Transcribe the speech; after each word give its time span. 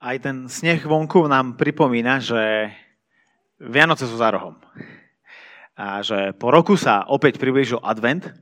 Aj 0.00 0.16
ten 0.16 0.48
sneh 0.48 0.80
vonku 0.80 1.28
nám 1.28 1.60
pripomína, 1.60 2.24
že 2.24 2.72
Vianoce 3.60 4.08
sú 4.08 4.16
za 4.16 4.32
rohom. 4.32 4.56
A 5.76 6.00
že 6.00 6.32
po 6.40 6.48
roku 6.48 6.72
sa 6.80 7.04
opäť 7.04 7.36
priblížil 7.36 7.76
advent 7.84 8.32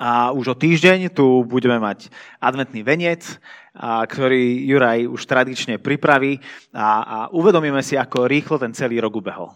a 0.00 0.32
už 0.32 0.56
o 0.56 0.56
týždeň 0.56 1.12
tu 1.12 1.44
budeme 1.44 1.76
mať 1.76 2.08
adventný 2.40 2.80
veniec, 2.80 3.36
a, 3.76 4.00
ktorý 4.08 4.64
Juraj 4.64 5.12
už 5.12 5.20
tradične 5.28 5.76
pripraví 5.76 6.40
a, 6.72 6.88
a 7.04 7.16
uvedomíme 7.36 7.84
si, 7.84 8.00
ako 8.00 8.24
rýchlo 8.24 8.56
ten 8.56 8.72
celý 8.72 8.96
rok 8.96 9.12
ubehol. 9.12 9.52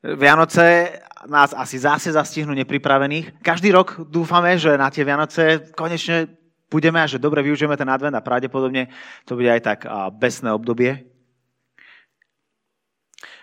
Vianoce 0.00 0.88
nás 1.28 1.52
asi 1.52 1.76
zase 1.76 2.16
zastihnú 2.16 2.56
nepripravených. 2.56 3.44
Každý 3.44 3.68
rok 3.76 4.08
dúfame, 4.08 4.56
že 4.56 4.72
na 4.80 4.88
tie 4.88 5.04
Vianoce 5.04 5.68
konečne 5.76 6.41
budeme 6.72 7.04
a 7.04 7.06
že 7.06 7.20
dobre 7.20 7.44
využijeme 7.44 7.76
ten 7.76 7.86
advent 7.92 8.16
a 8.16 8.24
pravdepodobne 8.24 8.88
to 9.28 9.36
bude 9.36 9.52
aj 9.52 9.60
tak 9.60 9.80
besné 10.16 10.48
obdobie. 10.48 11.04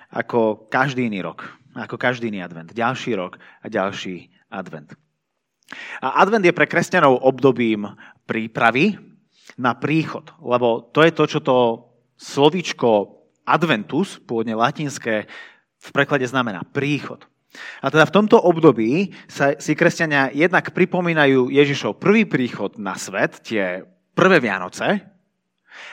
Ako 0.09 0.65
každý 0.73 1.05
iný 1.05 1.21
rok. 1.21 1.45
Ako 1.77 2.01
každý 2.01 2.33
iný 2.33 2.41
advent. 2.41 2.73
Ďalší 2.73 3.13
rok 3.13 3.37
a 3.61 3.69
ďalší 3.69 4.33
advent. 4.49 4.97
A 6.01 6.17
advent 6.25 6.41
je 6.41 6.57
pre 6.57 6.65
kresťanov 6.65 7.21
obdobím 7.21 7.93
prípravy 8.25 8.97
na 9.61 9.77
príchod. 9.77 10.33
Lebo 10.41 10.89
to 10.89 11.05
je 11.05 11.13
to, 11.13 11.23
čo 11.29 11.39
to 11.45 11.57
slovíčko 12.17 13.21
adventus, 13.45 14.17
pôvodne 14.17 14.57
latinské, 14.57 15.29
v 15.79 15.89
preklade 15.93 16.25
znamená 16.25 16.65
príchod. 16.65 17.21
A 17.81 17.89
teda 17.89 18.05
v 18.05 18.15
tomto 18.15 18.37
období 18.37 19.09
sa, 19.25 19.57
si 19.57 19.73
kresťania 19.73 20.29
jednak 20.31 20.69
pripomínajú 20.69 21.49
Ježišov 21.49 21.97
prvý 21.97 22.29
príchod 22.29 22.77
na 22.77 22.93
svet, 22.93 23.41
tie 23.41 23.81
prvé 24.13 24.37
Vianoce, 24.37 25.01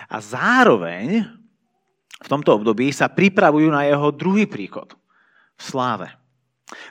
a 0.07 0.17
zároveň 0.19 1.25
v 2.17 2.29
tomto 2.29 2.61
období 2.61 2.91
sa 2.91 3.11
pripravujú 3.13 3.69
na 3.71 3.87
jeho 3.87 4.09
druhý 4.13 4.49
príchod 4.49 4.93
v 5.57 5.63
sláve. 5.63 6.09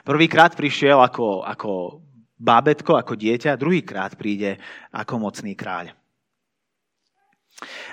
Prvýkrát 0.02 0.56
prišiel 0.56 0.96
ako, 0.98 1.44
ako 1.44 2.00
bábetko, 2.40 2.96
ako 2.96 3.12
dieťa, 3.16 3.60
druhýkrát 3.60 4.16
príde 4.16 4.56
ako 4.92 5.20
mocný 5.20 5.52
kráľ. 5.52 5.92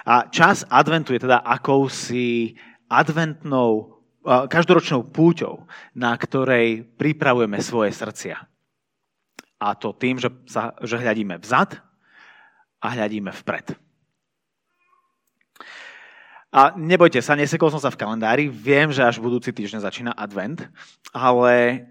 A 0.03 0.27
čas 0.27 0.67
adventu 0.67 1.15
je 1.15 1.23
teda 1.23 1.39
akousi 1.43 2.59
adventnou 2.91 3.92
každoročnou 4.23 5.03
púťou, 5.11 5.67
na 5.91 6.15
ktorej 6.15 6.87
pripravujeme 6.95 7.59
svoje 7.59 7.91
srdcia. 7.91 8.39
A 9.59 9.67
to 9.75 9.95
tým, 9.95 10.19
že, 10.19 10.31
sa, 10.47 10.75
že 10.83 10.99
hľadíme 10.99 11.39
vzad 11.39 11.79
a 12.83 12.87
hľadíme 12.91 13.31
vpred. 13.31 13.75
A 16.53 16.77
nebojte 16.77 17.17
sa, 17.17 17.33
nesekol 17.33 17.73
som 17.73 17.81
sa 17.81 17.89
v 17.89 17.97
kalendári, 17.97 18.45
viem, 18.45 18.93
že 18.93 19.01
až 19.01 19.17
budúci 19.17 19.49
týždeň 19.49 19.81
začína 19.81 20.11
advent, 20.13 20.69
ale 21.09 21.87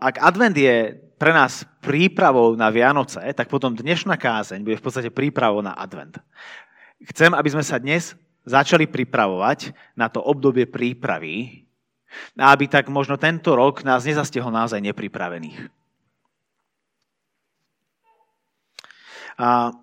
ak 0.00 0.18
advent 0.18 0.56
je 0.58 0.98
pre 1.20 1.30
nás 1.30 1.62
prípravou 1.78 2.58
na 2.58 2.72
Vianoce, 2.72 3.22
tak 3.36 3.46
potom 3.46 3.76
dnešná 3.76 4.18
kázeň 4.18 4.64
bude 4.64 4.80
v 4.80 4.84
podstate 4.84 5.14
prípravou 5.14 5.62
na 5.62 5.76
advent. 5.76 6.18
Chcem, 7.12 7.30
aby 7.30 7.48
sme 7.52 7.62
sa 7.62 7.78
dnes 7.78 8.18
začali 8.44 8.88
pripravovať 8.88 9.72
na 9.96 10.12
to 10.12 10.20
obdobie 10.20 10.68
prípravy, 10.68 11.64
aby 12.38 12.64
tak 12.70 12.92
možno 12.92 13.18
tento 13.18 13.56
rok 13.56 13.82
nás 13.82 14.06
nezastihol 14.06 14.52
naozaj 14.52 14.80
nepripravených. 14.80 15.58
A 19.34 19.74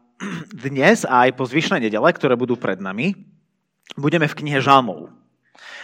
dnes 0.54 1.04
a 1.04 1.28
aj 1.28 1.36
po 1.36 1.44
zvyšné 1.44 1.92
nedele, 1.92 2.10
ktoré 2.14 2.40
budú 2.40 2.56
pred 2.56 2.80
nami, 2.80 3.18
budeme 4.00 4.30
v 4.30 4.38
knihe 4.38 4.64
Žalmov. 4.64 5.12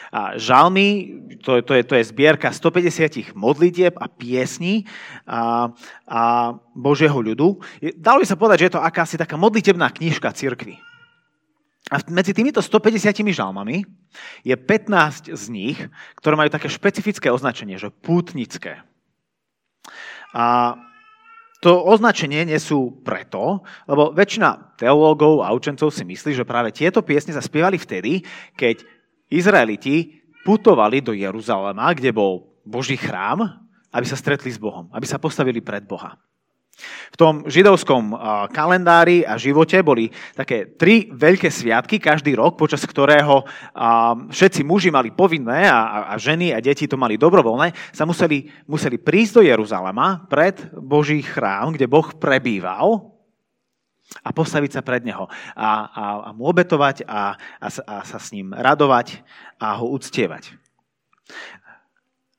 A 0.07 0.39
žalmy, 0.39 1.19
to, 1.43 1.59
to, 1.59 1.75
je, 1.75 1.83
to 1.83 1.99
je 1.99 2.07
zbierka 2.07 2.47
150 2.47 3.35
modlitieb 3.35 3.91
a 3.99 4.07
piesní 4.07 4.87
a, 5.27 5.67
a 6.07 6.21
Božieho 6.71 7.19
ľudu. 7.19 7.59
Dalo 7.99 8.23
by 8.23 8.25
sa 8.25 8.39
povedať, 8.39 8.57
že 8.63 8.65
je 8.71 8.75
to 8.79 8.85
akási 8.87 9.19
taká 9.19 9.35
modlitebná 9.35 9.91
knižka 9.91 10.31
cirkvi. 10.31 10.79
A 11.87 12.03
medzi 12.11 12.35
týmito 12.35 12.59
150 12.59 13.23
žalmami 13.31 13.87
je 14.43 14.55
15 14.55 15.31
z 15.31 15.43
nich, 15.47 15.79
ktoré 16.19 16.35
majú 16.35 16.51
také 16.51 16.67
špecifické 16.67 17.31
označenie, 17.31 17.79
že 17.79 17.93
pútnické. 17.93 18.83
A 20.35 20.75
to 21.63 21.79
označenie 21.81 22.45
nesú 22.45 23.01
preto, 23.01 23.65
lebo 23.89 24.13
väčšina 24.13 24.77
teológov 24.77 25.41
a 25.41 25.55
učencov 25.55 25.89
si 25.89 26.05
myslí, 26.05 26.37
že 26.37 26.45
práve 26.45 26.69
tieto 26.75 27.01
piesne 27.01 27.33
sa 27.33 27.41
spievali 27.41 27.79
vtedy, 27.81 28.21
keď 28.53 28.83
Izraeliti 29.31 30.21
putovali 30.45 31.01
do 31.01 31.15
Jeruzalema, 31.15 31.95
kde 31.97 32.13
bol 32.13 32.61
Boží 32.67 32.99
chrám, 32.99 33.47
aby 33.89 34.05
sa 34.05 34.19
stretli 34.19 34.51
s 34.53 34.61
Bohom, 34.61 34.91
aby 34.93 35.07
sa 35.07 35.17
postavili 35.17 35.63
pred 35.63 35.87
Boha. 35.87 36.19
V 37.09 37.17
tom 37.17 37.49
židovskom 37.49 38.13
kalendári 38.53 39.25
a 39.25 39.33
živote 39.41 39.81
boli 39.81 40.13
také 40.37 40.77
tri 40.77 41.09
veľké 41.09 41.49
sviatky 41.49 41.97
každý 41.97 42.37
rok, 42.37 42.53
počas 42.53 42.85
ktorého 42.85 43.41
všetci 44.29 44.61
muži 44.61 44.93
mali 44.93 45.09
povinné 45.09 45.65
a, 45.65 46.13
ženy 46.21 46.53
a 46.53 46.61
deti 46.61 46.85
to 46.85 46.93
mali 46.93 47.17
dobrovoľné, 47.17 47.73
sa 47.89 48.05
museli, 48.05 48.45
museli 48.69 49.01
prísť 49.01 49.41
do 49.41 49.43
Jeruzalema 49.49 50.29
pred 50.29 50.69
Boží 50.77 51.25
chrám, 51.25 51.73
kde 51.73 51.89
Boh 51.89 52.05
prebýval 52.13 53.17
a 54.23 54.29
postaviť 54.31 54.79
sa 54.79 54.81
pred 54.85 55.03
Neho 55.03 55.27
a, 55.27 55.31
a, 55.57 55.69
a 56.27 56.29
mu 56.31 56.47
obetovať 56.47 57.03
a, 57.09 57.35
a, 57.35 57.67
a 57.67 57.95
sa 58.05 58.19
s 58.21 58.31
ním 58.31 58.53
radovať 58.55 59.19
a 59.59 59.81
ho 59.81 59.89
uctievať. 59.91 60.55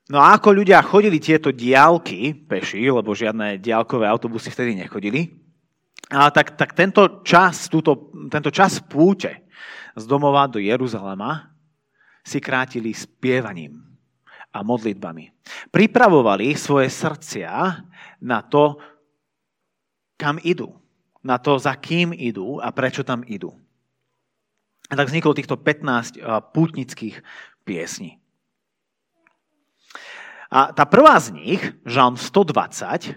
No 0.09 0.25
a 0.25 0.41
ako 0.41 0.57
ľudia 0.57 0.81
chodili 0.81 1.21
tieto 1.21 1.53
diálky 1.53 2.33
peši, 2.33 2.89
lebo 2.89 3.13
žiadne 3.13 3.61
diálkové 3.61 4.09
autobusy 4.09 4.49
vtedy 4.49 4.73
nechodili, 4.81 5.49
a 6.09 6.33
tak, 6.33 6.57
tak 6.57 6.73
tento 6.73 7.21
čas, 7.21 7.69
túto, 7.69 8.09
tento 8.33 8.49
čas 8.49 8.81
púte 8.81 9.45
z 9.93 10.05
domova 10.09 10.49
do 10.49 10.57
Jeruzalema 10.57 11.53
si 12.25 12.41
krátili 12.41 12.97
spievaním 12.97 13.77
a 14.49 14.65
modlitbami. 14.65 15.29
Pripravovali 15.69 16.57
svoje 16.57 16.89
srdcia 16.89 17.85
na 18.25 18.41
to, 18.41 18.81
kam 20.17 20.41
idú. 20.41 20.73
Na 21.21 21.37
to, 21.37 21.61
za 21.61 21.77
kým 21.77 22.17
idú 22.17 22.57
a 22.57 22.73
prečo 22.73 23.05
tam 23.05 23.21
idú. 23.29 23.53
A 24.89 24.97
tak 24.97 25.13
vzniklo 25.13 25.37
týchto 25.37 25.61
15 25.61 26.25
pútnických 26.57 27.21
piesní. 27.69 28.17
A 30.49 30.73
tá 30.73 30.89
prvá 30.89 31.21
z 31.21 31.37
nich, 31.37 31.61
Žalm 31.85 32.17
120, 32.17 33.13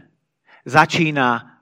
začína 0.68 1.60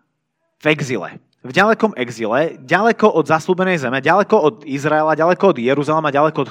v 0.57 0.65
exile. 0.73 1.09
V 1.39 1.55
ďalekom 1.55 1.95
exile, 1.95 2.59
ďaleko 2.59 3.15
od 3.15 3.29
zaslúbenej 3.29 3.79
zeme, 3.79 4.03
ďaleko 4.03 4.35
od 4.35 4.55
Izraela, 4.67 5.15
ďaleko 5.15 5.55
od 5.55 5.57
Jeruzalema, 5.61 6.11
ďaleko 6.11 6.39
od 6.43 6.49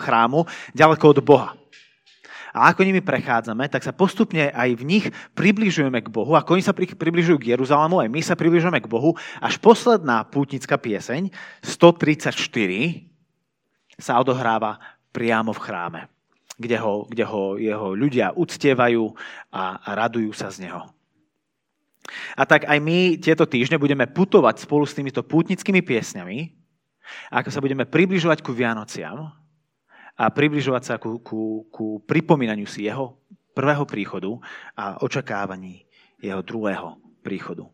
chrámu, 0.00 0.40
ďaleko 0.74 1.04
od 1.12 1.18
Boha. 1.22 1.54
A 2.52 2.68
ako 2.68 2.84
nimi 2.84 3.00
prechádzame, 3.00 3.64
tak 3.72 3.80
sa 3.80 3.96
postupne 3.96 4.52
aj 4.52 4.76
v 4.76 4.84
nich 4.84 5.04
približujeme 5.32 6.04
k 6.04 6.12
Bohu. 6.12 6.36
Ako 6.36 6.58
oni 6.58 6.64
sa 6.64 6.76
približujú 6.76 7.40
k 7.40 7.56
Jeruzalému, 7.56 8.04
aj 8.04 8.12
my 8.12 8.20
sa 8.20 8.36
približujeme 8.36 8.76
k 8.82 8.90
Bohu. 8.90 9.16
Až 9.40 9.56
posledná 9.56 10.20
pútnická 10.28 10.76
pieseň, 10.76 11.32
134, 11.64 12.36
sa 13.96 14.20
odohráva 14.20 14.76
priamo 15.16 15.56
v 15.56 15.62
chráme 15.64 16.11
kde 16.62 16.78
ho, 16.78 17.10
kde 17.10 17.24
ho 17.26 17.58
jeho 17.58 17.88
ľudia 17.98 18.30
uctievajú 18.38 19.10
a, 19.50 19.82
a 19.82 19.90
radujú 19.98 20.30
sa 20.30 20.54
z 20.54 20.70
neho. 20.70 20.86
A 22.38 22.42
tak 22.46 22.66
aj 22.66 22.78
my 22.78 23.18
tieto 23.18 23.46
týždne 23.46 23.78
budeme 23.78 24.06
putovať 24.06 24.62
spolu 24.62 24.86
s 24.86 24.94
týmito 24.94 25.22
pútnickými 25.22 25.82
piesňami, 25.82 26.54
ako 27.34 27.48
sa 27.50 27.62
budeme 27.62 27.82
približovať 27.82 28.42
ku 28.42 28.54
Vianociam 28.54 29.34
a 30.14 30.24
približovať 30.30 30.82
sa 30.82 30.94
ku, 31.02 31.18
ku, 31.18 31.66
ku 31.70 31.98
pripomínaniu 32.06 32.66
si 32.66 32.86
jeho 32.86 33.18
prvého 33.52 33.84
príchodu 33.84 34.30
a 34.78 35.02
očakávaní 35.02 35.84
jeho 36.22 36.40
druhého 36.40 36.96
príchodu. 37.20 37.66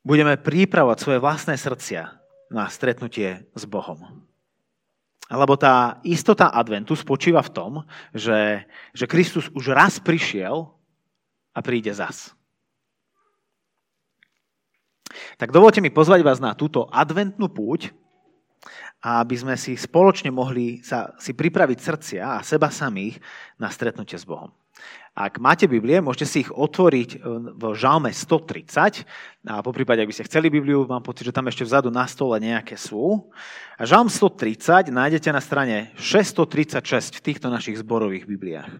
Budeme 0.00 0.40
pripravovať 0.40 0.96
svoje 0.96 1.18
vlastné 1.20 1.54
srdcia 1.60 2.08
na 2.50 2.66
stretnutie 2.72 3.46
s 3.52 3.62
Bohom. 3.68 4.19
Lebo 5.30 5.54
tá 5.54 6.02
istota 6.02 6.50
adventu 6.50 6.98
spočíva 6.98 7.38
v 7.46 7.54
tom, 7.54 7.72
že, 8.10 8.66
že 8.90 9.06
Kristus 9.06 9.46
už 9.54 9.70
raz 9.70 10.02
prišiel 10.02 10.66
a 11.54 11.58
príde 11.62 11.94
zas. 11.94 12.34
Tak 15.38 15.54
dovolte 15.54 15.78
mi 15.78 15.90
pozvať 15.90 16.26
vás 16.26 16.42
na 16.42 16.54
túto 16.58 16.90
adventnú 16.90 17.46
púť 17.46 17.94
a 19.00 19.24
aby 19.24 19.36
sme 19.36 19.56
si 19.56 19.76
spoločne 19.80 20.28
mohli 20.28 20.84
sa, 20.84 21.16
si 21.16 21.32
pripraviť 21.32 21.78
srdcia 21.80 22.24
a 22.36 22.44
seba 22.44 22.68
samých 22.68 23.16
na 23.56 23.72
stretnutie 23.72 24.20
s 24.20 24.28
Bohom. 24.28 24.52
Ak 25.10 25.42
máte 25.42 25.66
Biblie, 25.66 25.98
môžete 26.00 26.26
si 26.28 26.36
ich 26.46 26.50
otvoriť 26.54 27.20
v 27.58 27.62
žalme 27.74 28.14
130 28.14 29.04
a 29.50 29.60
po 29.60 29.74
prípade, 29.74 30.00
ak 30.00 30.08
by 30.08 30.14
ste 30.14 30.28
chceli 30.30 30.48
Bibliu, 30.48 30.86
mám 30.86 31.02
pocit, 31.02 31.26
že 31.26 31.34
tam 31.34 31.50
ešte 31.50 31.66
vzadu 31.66 31.90
na 31.90 32.06
stole 32.06 32.38
nejaké 32.38 32.78
sú. 32.78 33.28
A 33.76 33.82
žalm 33.84 34.06
130 34.06 34.88
nájdete 34.88 35.28
na 35.34 35.42
strane 35.42 35.90
636 35.98 37.18
v 37.18 37.24
týchto 37.26 37.50
našich 37.50 37.82
zborových 37.82 38.24
Bibliách. 38.24 38.72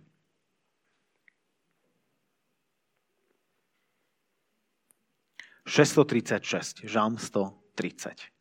...636, 5.71 6.83
žalm 6.89 7.15
130. 7.15 8.40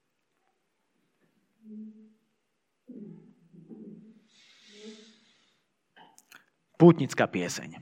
Pútnická 6.80 7.28
pieseň. 7.28 7.76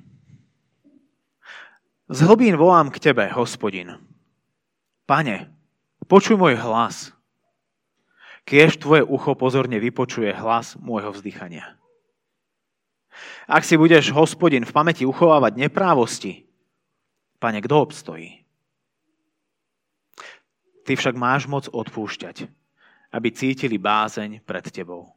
Z 2.09 2.19
hlbín 2.25 2.57
volám 2.57 2.89
k 2.89 2.97
Tebe, 2.97 3.29
hospodin. 3.29 4.01
Pane, 5.05 5.53
počuj 6.09 6.33
môj 6.33 6.57
hlas. 6.57 7.13
Kiež 8.41 8.81
Tvoje 8.81 9.05
ucho 9.05 9.37
pozorne 9.37 9.77
vypočuje 9.77 10.33
hlas 10.33 10.73
môjho 10.81 11.13
vzdychania. 11.13 11.77
Ak 13.45 13.61
si 13.61 13.77
budeš, 13.77 14.09
hospodin, 14.17 14.65
v 14.65 14.73
pamäti 14.73 15.05
uchovávať 15.05 15.61
neprávosti, 15.61 16.49
Pane, 17.37 17.61
kto 17.61 17.75
obstojí? 17.77 18.49
Ty 20.89 20.97
však 20.97 21.13
máš 21.13 21.45
moc 21.45 21.69
odpúšťať, 21.69 22.49
aby 23.13 23.27
cítili 23.29 23.77
bázeň 23.77 24.41
pred 24.41 24.65
Tebou. 24.73 25.13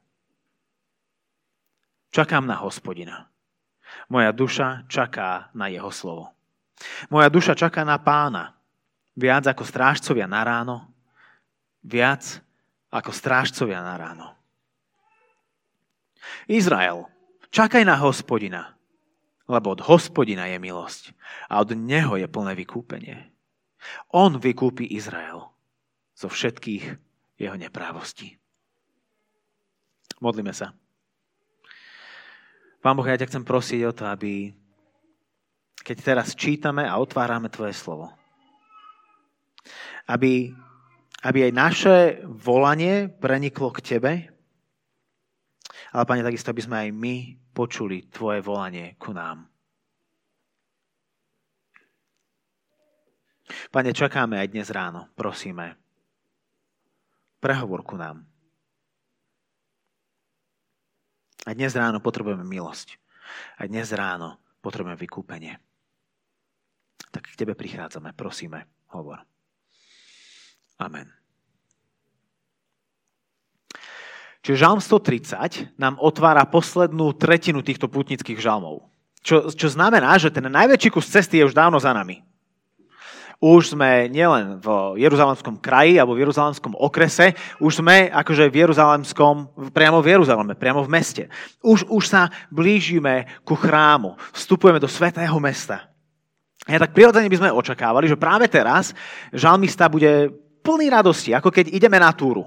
Čakám 2.12 2.44
na 2.44 2.60
hospodina. 2.60 3.29
Moja 4.10 4.34
duša 4.34 4.84
čaká 4.90 5.52
na 5.54 5.70
jeho 5.70 5.90
slovo. 5.94 6.34
Moja 7.12 7.28
duša 7.28 7.54
čaká 7.54 7.84
na 7.84 8.00
pána. 8.00 8.56
Viac 9.14 9.46
ako 9.50 9.62
strážcovia 9.66 10.24
na 10.24 10.40
ráno. 10.42 10.88
Viac 11.84 12.40
ako 12.90 13.10
strážcovia 13.14 13.80
na 13.84 13.94
ráno. 13.94 14.26
Izrael, 16.50 17.06
čakaj 17.54 17.86
na 17.86 17.96
hospodina, 17.98 18.74
lebo 19.46 19.74
od 19.74 19.80
hospodina 19.82 20.46
je 20.50 20.58
milosť 20.58 21.14
a 21.50 21.62
od 21.62 21.74
neho 21.74 22.18
je 22.18 22.26
plné 22.26 22.52
vykúpenie. 22.54 23.16
On 24.12 24.36
vykúpi 24.36 24.84
Izrael 24.92 25.48
zo 26.12 26.28
všetkých 26.28 26.84
jeho 27.40 27.56
neprávostí. 27.56 28.36
Modlíme 30.20 30.52
sa. 30.52 30.76
Pán 32.80 32.96
Boh, 32.96 33.04
ja 33.04 33.20
ťa 33.20 33.28
chcem 33.28 33.44
prosiť 33.44 33.80
o 33.84 33.92
to, 33.92 34.08
aby 34.08 34.56
keď 35.84 35.96
teraz 36.00 36.32
čítame 36.32 36.88
a 36.88 36.96
otvárame 36.96 37.52
Tvoje 37.52 37.76
slovo, 37.76 38.08
aby, 40.08 40.52
aby 41.24 41.38
aj 41.48 41.52
naše 41.52 41.96
volanie 42.24 43.08
preniklo 43.08 43.68
k 43.72 43.84
Tebe, 43.84 44.12
ale, 45.90 46.04
Pane, 46.06 46.22
takisto, 46.24 46.54
aby 46.54 46.62
sme 46.62 46.76
aj 46.86 46.90
my 46.94 47.14
počuli 47.52 48.08
Tvoje 48.08 48.40
volanie 48.40 48.94
ku 48.96 49.12
nám. 49.12 49.44
Pane, 53.74 53.90
čakáme 53.90 54.38
aj 54.38 54.48
dnes 54.54 54.70
ráno, 54.70 55.10
prosíme. 55.18 55.74
Prehovor 57.42 57.82
ku 57.82 57.98
nám. 57.98 58.29
A 61.48 61.56
dnes 61.56 61.72
ráno 61.72 62.02
potrebujeme 62.04 62.44
milosť. 62.44 63.00
A 63.56 63.64
dnes 63.64 63.88
ráno 63.94 64.36
potrebujeme 64.60 64.98
vykúpenie. 65.00 65.56
Tak 67.10 67.32
k 67.32 67.38
Tebe 67.38 67.56
prichádzame, 67.56 68.12
prosíme, 68.12 68.68
hovor. 68.92 69.24
Amen. 70.76 71.08
Čiže 74.40 74.56
žalm 74.56 74.80
130 74.80 75.76
nám 75.76 76.00
otvára 76.00 76.48
poslednú 76.48 77.12
tretinu 77.12 77.60
týchto 77.60 77.92
putnických 77.92 78.40
žalmov. 78.40 78.88
Čo, 79.20 79.52
čo 79.52 79.68
znamená, 79.68 80.16
že 80.16 80.32
ten 80.32 80.48
najväčší 80.48 80.88
kus 80.88 81.12
cesty 81.12 81.40
je 81.40 81.44
už 81.44 81.52
dávno 81.52 81.76
za 81.76 81.92
nami 81.92 82.24
už 83.40 83.72
sme 83.72 84.12
nielen 84.12 84.60
v 84.60 85.00
Jeruzalemskom 85.00 85.56
kraji 85.64 85.96
alebo 85.96 86.12
v 86.12 86.28
Jeruzalemskom 86.28 86.76
okrese, 86.76 87.32
už 87.56 87.80
sme 87.80 88.12
akože 88.12 88.52
v 88.52 88.68
Jeruzalemskom, 88.68 89.34
priamo 89.72 90.04
v 90.04 90.12
Jeruzaleme, 90.12 90.52
priamo 90.52 90.84
v 90.84 90.92
meste. 90.92 91.24
Už, 91.64 91.88
už 91.88 92.04
sa 92.04 92.28
blížime 92.52 93.40
ku 93.40 93.56
chrámu, 93.56 94.20
vstupujeme 94.36 94.76
do 94.76 94.92
svetého 94.92 95.32
mesta. 95.40 95.88
A 96.68 96.76
tak 96.76 96.92
prirodzene 96.92 97.32
by 97.32 97.40
sme 97.40 97.56
očakávali, 97.56 98.12
že 98.12 98.20
práve 98.20 98.44
teraz 98.44 98.92
žalmista 99.32 99.88
bude 99.88 100.28
plný 100.60 100.92
radosti, 100.92 101.32
ako 101.32 101.48
keď 101.48 101.72
ideme 101.72 101.96
na 101.96 102.12
túru. 102.12 102.44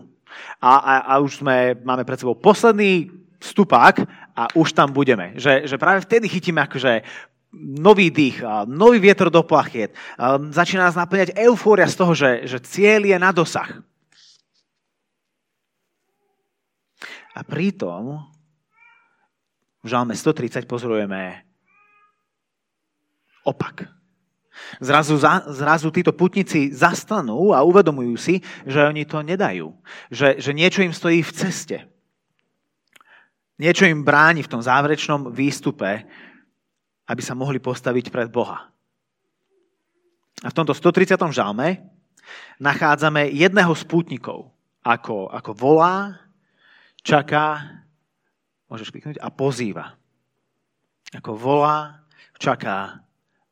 A, 0.62 0.78
a, 0.78 0.94
a 1.10 1.14
už 1.18 1.42
sme, 1.42 1.74
máme 1.82 2.06
pred 2.06 2.22
sebou 2.22 2.38
posledný 2.38 3.10
stupák 3.42 4.06
a 4.38 4.46
už 4.54 4.78
tam 4.78 4.94
budeme. 4.94 5.34
Že, 5.42 5.66
že 5.66 5.76
práve 5.82 6.06
vtedy 6.06 6.30
chytíme 6.30 6.62
akože 6.64 7.02
nový 7.62 8.10
dých, 8.10 8.42
nový 8.66 8.98
vietor 9.00 9.30
do 9.30 9.46
plachiet. 9.46 9.94
Začína 10.50 10.90
nás 10.90 10.98
naplňať 10.98 11.38
eufória 11.38 11.86
z 11.86 11.96
toho, 11.96 12.14
že, 12.18 12.50
že 12.50 12.58
cieľ 12.60 13.06
je 13.06 13.18
na 13.22 13.30
dosah. 13.30 13.70
A 17.34 17.42
pritom 17.42 18.26
v 19.82 19.88
žalme 19.90 20.14
130 20.14 20.66
pozorujeme 20.70 21.46
opak. 23.44 23.90
Zrazu, 24.78 25.18
zrazu 25.50 25.90
títo 25.90 26.14
putníci 26.14 26.70
zastanú 26.70 27.58
a 27.58 27.66
uvedomujú 27.66 28.14
si, 28.22 28.36
že 28.70 28.86
oni 28.86 29.04
to 29.04 29.26
nedajú. 29.26 29.74
Že, 30.14 30.38
že 30.40 30.52
niečo 30.54 30.86
im 30.86 30.94
stojí 30.94 31.26
v 31.26 31.34
ceste. 31.34 31.78
Niečo 33.58 33.90
im 33.90 34.06
bráni 34.06 34.46
v 34.46 34.52
tom 34.54 34.62
záverečnom 34.62 35.34
výstupe 35.34 36.06
aby 37.08 37.22
sa 37.22 37.36
mohli 37.36 37.60
postaviť 37.60 38.10
pred 38.10 38.30
Boha. 38.32 38.72
A 40.44 40.48
v 40.52 40.56
tomto 40.56 40.76
130. 40.76 41.16
žalme 41.32 41.84
nachádzame 42.60 43.32
jedného 43.32 43.72
z 43.76 43.84
pútnikov, 43.88 44.52
ako, 44.84 45.32
ako 45.32 45.52
volá, 45.56 46.20
čaká, 47.04 47.80
môžeš 48.68 48.92
kliknúť, 48.92 49.20
a 49.20 49.28
pozýva. 49.32 49.96
Ako 51.16 51.36
volá, 51.38 52.04
čaká 52.40 53.04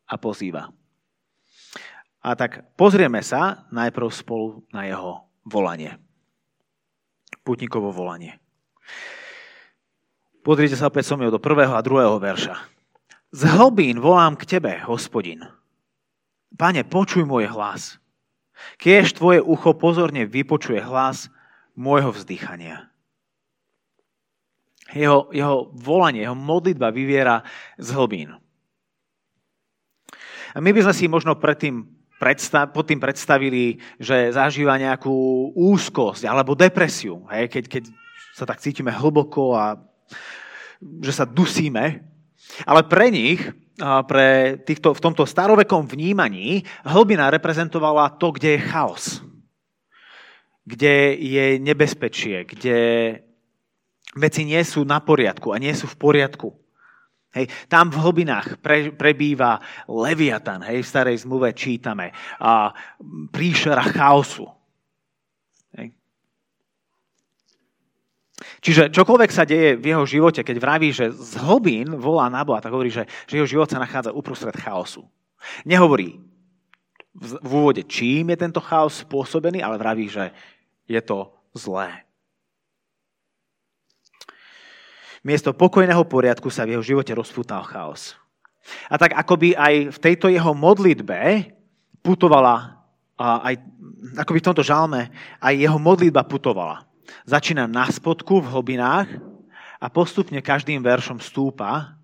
a 0.07 0.15
pozýva. 0.19 0.71
A 2.21 2.38
tak 2.38 2.75
pozrieme 2.77 3.24
sa 3.25 3.65
najprv 3.74 4.07
spolu 4.13 4.62
na 4.69 4.86
jeho 4.86 5.25
volanie. 5.47 5.97
Putníkovo 7.42 7.90
volanie. 7.90 8.37
Pozrite 10.42 10.73
sa 10.78 10.90
opäť 10.90 11.09
so 11.09 11.18
do 11.18 11.42
prvého 11.42 11.73
a 11.73 11.85
druhého 11.85 12.18
verša. 12.18 12.70
Z 13.31 13.47
hlbín 13.47 14.04
volám 14.04 14.35
k 14.35 14.44
Tebe, 14.44 14.83
hospodin. 14.83 15.47
Pane, 16.59 16.83
počuj 16.83 17.23
môj 17.23 17.47
hlas. 17.47 17.95
Kiež 18.76 19.16
Tvoje 19.16 19.40
ucho 19.40 19.71
pozorne 19.71 20.28
vypočuje 20.28 20.83
hlas 20.83 21.31
môjho 21.71 22.11
vzdychania. 22.11 22.92
Jeho, 24.92 25.31
jeho 25.31 25.71
volanie, 25.71 26.28
jeho 26.28 26.35
modlitba 26.35 26.92
vyviera 26.92 27.47
z 27.80 27.95
hlbín. 27.95 28.35
A 30.52 30.59
my 30.59 30.76
by 30.76 30.83
sme 30.83 30.94
si 30.94 31.07
možno 31.07 31.40
predtým 31.40 31.88
predstav, 32.19 32.76
pod 32.76 32.92
tým 32.92 33.00
predstavili, 33.00 33.80
že 33.95 34.35
zažíva 34.35 34.76
nejakú 34.76 35.56
úzkosť 35.56 36.28
alebo 36.28 36.59
depresiu, 36.59 37.23
hej? 37.31 37.47
Keď, 37.47 37.64
keď 37.71 37.83
sa 38.35 38.44
tak 38.44 38.59
cítime 38.59 38.92
hlboko 38.92 39.56
a 39.56 39.80
že 40.81 41.16
sa 41.16 41.23
dusíme. 41.23 42.10
Ale 42.67 42.83
pre 42.85 43.07
nich, 43.09 43.41
pre 43.81 44.61
týchto, 44.61 44.93
v 44.93 45.03
tomto 45.03 45.25
starovekom 45.25 45.89
vnímaní, 45.89 46.61
hlbina 46.85 47.33
reprezentovala 47.33 48.17
to, 48.21 48.35
kde 48.35 48.57
je 48.57 48.67
chaos. 48.69 49.05
Kde 50.61 51.17
je 51.17 51.45
nebezpečie, 51.57 52.45
kde 52.45 52.77
veci 54.13 54.45
nie 54.45 54.61
sú 54.61 54.85
na 54.85 55.01
poriadku 55.01 55.55
a 55.55 55.57
nie 55.57 55.73
sú 55.73 55.89
v 55.89 55.97
poriadku. 55.97 56.53
Hej, 57.31 57.47
tam 57.71 57.87
v 57.87 58.03
hlbinách 58.03 58.59
pre, 58.59 58.91
prebýva 58.91 59.55
Leviatan, 59.87 60.67
hej, 60.67 60.83
v 60.83 60.91
starej 60.91 61.23
zmluve 61.23 61.55
čítame, 61.55 62.11
a 62.43 62.75
príšera 63.31 63.87
chaosu. 63.87 64.43
Čiže 68.61 68.94
čokoľvek 68.94 69.31
sa 69.33 69.41
deje 69.41 69.73
v 69.73 69.89
jeho 69.89 70.06
živote, 70.06 70.45
keď 70.45 70.57
vraví, 70.61 70.94
že 70.94 71.09
z 71.09 71.33
hlbín 71.41 71.97
volá 71.97 72.30
na 72.30 72.45
Boha, 72.45 72.61
tak 72.61 72.69
hovorí, 72.69 72.94
že, 72.94 73.09
že 73.25 73.41
jeho 73.41 73.49
život 73.49 73.65
sa 73.65 73.81
nachádza 73.81 74.13
uprostred 74.13 74.53
chaosu. 74.53 75.01
Nehovorí 75.65 76.21
v, 77.18 77.31
úvode, 77.41 77.81
čím 77.89 78.30
je 78.30 78.37
tento 78.37 78.61
chaos 78.61 79.01
spôsobený, 79.01 79.65
ale 79.65 79.81
vraví, 79.81 80.06
že 80.06 80.30
je 80.85 81.01
to 81.01 81.33
zlé. 81.57 82.06
Miesto 85.25 85.57
pokojného 85.57 86.06
poriadku 86.06 86.53
sa 86.53 86.61
v 86.61 86.77
jeho 86.77 86.85
živote 86.85 87.18
rozputal 87.18 87.65
chaos. 87.65 88.13
A 88.94 89.01
tak 89.01 89.18
akoby 89.18 89.57
aj 89.57 89.89
v 89.89 89.97
tejto 89.97 90.30
jeho 90.30 90.53
modlitbe 90.53 91.49
putovala, 92.06 92.77
aj, 93.18 93.57
akoby 94.21 94.37
v 94.37 94.47
tomto 94.53 94.61
žalme, 94.61 95.09
aj 95.41 95.53
jeho 95.57 95.81
modlitba 95.81 96.25
putovala. 96.30 96.91
Začína 97.25 97.67
na 97.67 97.89
spodku 97.89 98.41
v 98.41 98.51
hlbinách 98.51 99.09
a 99.81 99.87
postupne 99.89 100.37
každým 100.41 100.81
veršom 100.81 101.17
stúpa 101.17 101.97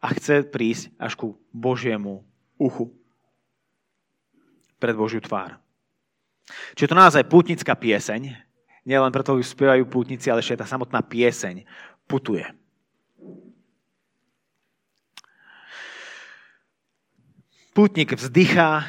a 0.00 0.06
chce 0.12 0.44
prísť 0.48 0.92
až 1.00 1.12
ku 1.16 1.36
Božiemu 1.52 2.24
uchu. 2.60 2.92
Pred 4.76 4.94
Božiu 4.96 5.20
tvár. 5.24 5.56
Čiže 6.76 6.92
to 6.92 7.00
naozaj 7.00 7.24
pútnická 7.24 7.72
pieseň, 7.72 8.36
nielen 8.84 9.12
preto, 9.12 9.32
že 9.40 9.56
spievajú 9.56 9.88
pútnici, 9.88 10.28
ale 10.28 10.44
ešte 10.44 10.60
tá 10.60 10.68
samotná 10.68 11.00
pieseň 11.00 11.64
putuje. 12.04 12.44
Pútnik 17.72 18.14
vzdychá 18.14 18.86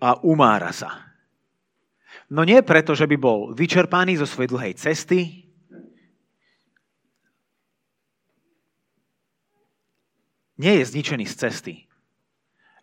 a 0.00 0.18
umára 0.24 0.72
sa. 0.74 1.03
No 2.32 2.44
nie 2.44 2.64
preto, 2.64 2.96
že 2.96 3.04
by 3.04 3.16
bol 3.20 3.38
vyčerpaný 3.52 4.16
zo 4.16 4.24
svojej 4.24 4.50
dlhej 4.52 4.74
cesty, 4.80 5.44
nie 10.56 10.72
je 10.80 10.84
zničený 10.86 11.26
z 11.26 11.34
cesty, 11.34 11.74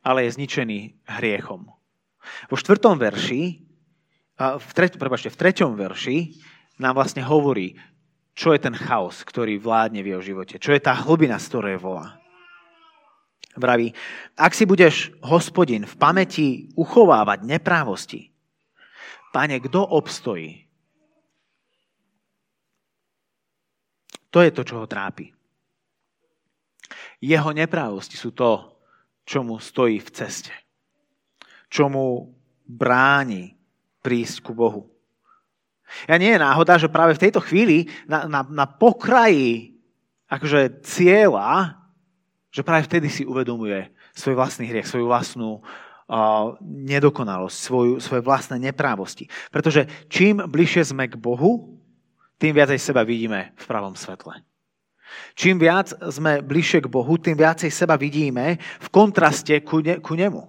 ale 0.04 0.28
je 0.28 0.36
zničený 0.38 0.80
hriechom. 1.08 1.72
Vo 2.52 2.56
štvrtom 2.60 3.02
verši, 3.02 3.66
v, 4.38 4.70
treť, 4.74 4.98
prepáčte, 5.02 5.34
v 5.34 5.40
treťom 5.40 5.74
verši 5.74 6.38
nám 6.78 6.98
vlastne 6.98 7.26
hovorí, 7.26 7.78
čo 8.34 8.56
je 8.56 8.64
ten 8.64 8.74
chaos, 8.74 9.22
ktorý 9.28 9.60
vládne 9.60 10.02
v 10.02 10.16
jeho 10.16 10.22
živote. 10.24 10.56
Čo 10.58 10.74
je 10.74 10.82
tá 10.82 10.96
hlbina, 10.96 11.38
z 11.38 11.48
ktorej 11.52 11.78
volá. 11.78 12.18
Vraví, 13.60 13.92
ak 14.40 14.56
si 14.56 14.64
budeš, 14.64 15.12
hospodin, 15.20 15.84
v 15.84 15.96
pamäti 16.00 16.48
uchovávať 16.80 17.44
neprávosti, 17.44 18.31
pane, 19.32 19.58
kto 19.64 19.82
obstojí? 19.82 20.68
To 24.32 24.40
je 24.40 24.52
to, 24.52 24.64
čo 24.64 24.76
ho 24.84 24.86
trápi. 24.88 25.28
Jeho 27.20 27.52
neprávosti 27.52 28.16
sú 28.16 28.32
to, 28.32 28.80
čo 29.28 29.44
mu 29.44 29.60
stojí 29.60 30.00
v 30.00 30.10
ceste. 30.12 30.56
Čo 31.68 31.92
mu 31.92 32.32
bráni 32.64 33.56
prísť 34.02 34.42
ku 34.42 34.52
Bohu. 34.56 34.88
Ja 36.08 36.16
nie 36.16 36.32
je 36.32 36.40
náhoda, 36.40 36.80
že 36.80 36.88
práve 36.88 37.20
v 37.20 37.24
tejto 37.28 37.44
chvíli 37.44 37.92
na, 38.08 38.24
na, 38.26 38.42
na 38.48 38.66
pokraji 38.66 39.76
akože 40.32 40.82
cieľa, 40.88 41.76
že 42.48 42.64
práve 42.64 42.88
vtedy 42.88 43.12
si 43.12 43.28
uvedomuje 43.28 43.92
svoj 44.16 44.40
vlastný 44.40 44.72
hriech, 44.72 44.88
svoju 44.88 45.12
vlastnú 45.12 45.60
nedokonalosť, 46.62 47.56
svoju, 47.56 47.94
svoje 48.04 48.22
vlastné 48.22 48.60
neprávosti. 48.60 49.32
Pretože 49.48 49.88
čím 50.12 50.44
bližšie 50.44 50.92
sme 50.92 51.08
k 51.08 51.16
Bohu, 51.16 51.80
tým 52.36 52.52
viac 52.52 52.74
aj 52.74 52.82
seba 52.84 53.08
vidíme 53.08 53.56
v 53.56 53.66
pravom 53.70 53.96
svetle. 53.96 54.44
Čím 55.36 55.60
viac 55.60 55.92
sme 56.12 56.44
bližšie 56.44 56.88
k 56.88 56.92
Bohu, 56.92 57.16
tým 57.16 57.36
viacej 57.36 57.72
seba 57.72 57.96
vidíme 57.96 58.60
v 58.60 58.88
kontraste 58.92 59.56
ku, 59.64 59.80
ne, 59.80 60.00
ku 60.04 60.16
Nemu. 60.16 60.44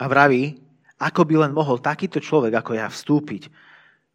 A 0.00 0.04
vraví, 0.08 0.58
ako 1.00 1.24
by 1.28 1.34
len 1.46 1.52
mohol 1.52 1.80
takýto 1.80 2.20
človek 2.20 2.56
ako 2.56 2.72
ja 2.76 2.88
vstúpiť 2.88 3.52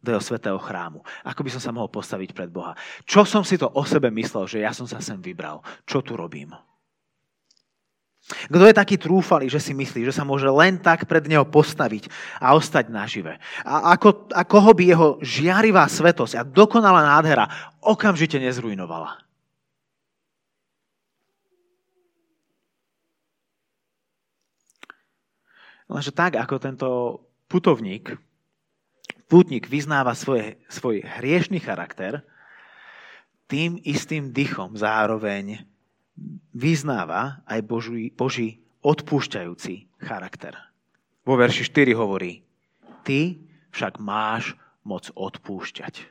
do 0.02 0.14
jeho 0.14 0.22
svetého 0.22 0.58
chrámu? 0.58 1.02
Ako 1.26 1.42
by 1.42 1.50
som 1.52 1.62
sa 1.62 1.74
mohol 1.74 1.90
postaviť 1.90 2.30
pred 2.32 2.50
Boha? 2.50 2.78
Čo 3.06 3.26
som 3.26 3.42
si 3.42 3.58
to 3.58 3.70
o 3.70 3.82
sebe 3.86 4.08
myslel, 4.12 4.46
že 4.46 4.62
ja 4.62 4.70
som 4.70 4.86
sa 4.86 5.02
sem 5.02 5.18
vybral? 5.18 5.62
Čo 5.84 6.02
tu 6.02 6.14
robím? 6.14 6.54
Kto 8.26 8.66
je 8.66 8.74
taký 8.74 8.98
trúfalý, 8.98 9.46
že 9.46 9.62
si 9.62 9.70
myslí, 9.70 10.02
že 10.02 10.10
sa 10.10 10.26
môže 10.26 10.50
len 10.50 10.82
tak 10.82 11.06
pred 11.06 11.22
neho 11.30 11.46
postaviť 11.46 12.10
a 12.42 12.58
ostať 12.58 12.90
nažive? 12.90 13.38
A 13.62 13.94
ako, 13.94 14.34
ako 14.34 14.56
ho 14.66 14.72
by 14.74 14.82
jeho 14.82 15.08
žiarivá 15.22 15.86
svetosť 15.86 16.34
a 16.34 16.42
dokonalá 16.42 17.06
nádhera 17.06 17.46
okamžite 17.78 18.42
nezrujnovala? 18.42 19.22
Lenže 25.86 26.10
tak, 26.10 26.34
ako 26.34 26.54
tento 26.58 26.88
putovník, 27.46 28.10
pútnik 29.30 29.70
vyznáva 29.70 30.18
svoje, 30.18 30.58
svoj 30.66 31.06
hriešný 31.06 31.62
charakter, 31.62 32.26
tým 33.46 33.78
istým 33.86 34.34
dychom 34.34 34.74
zároveň 34.74 35.62
vyznáva 36.56 37.44
aj 37.44 37.60
Boží, 37.64 38.08
Boží 38.12 38.64
odpúšťajúci 38.80 39.88
charakter. 40.00 40.56
Vo 41.26 41.34
verši 41.36 41.66
4 41.68 41.92
hovorí, 41.98 42.46
ty 43.02 43.40
však 43.74 43.98
máš 44.00 44.54
moc 44.86 45.10
odpúšťať. 45.12 46.06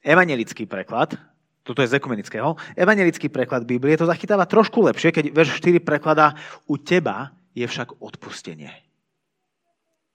Evangelický 0.00 0.64
preklad 0.64 1.20
toto 1.60 1.84
je 1.84 1.92
z 1.92 2.00
ekumenického, 2.00 2.56
evangelický 2.72 3.28
preklad 3.28 3.68
Biblie 3.68 3.94
to 3.94 4.08
zachytáva 4.08 4.48
trošku 4.48 4.80
lepšie, 4.80 5.12
keď 5.12 5.24
verš 5.30 5.60
4 5.60 5.84
prekladá 5.84 6.32
u 6.64 6.80
teba 6.80 7.36
je 7.52 7.68
však 7.68 8.00
odpustenie. 8.00 8.72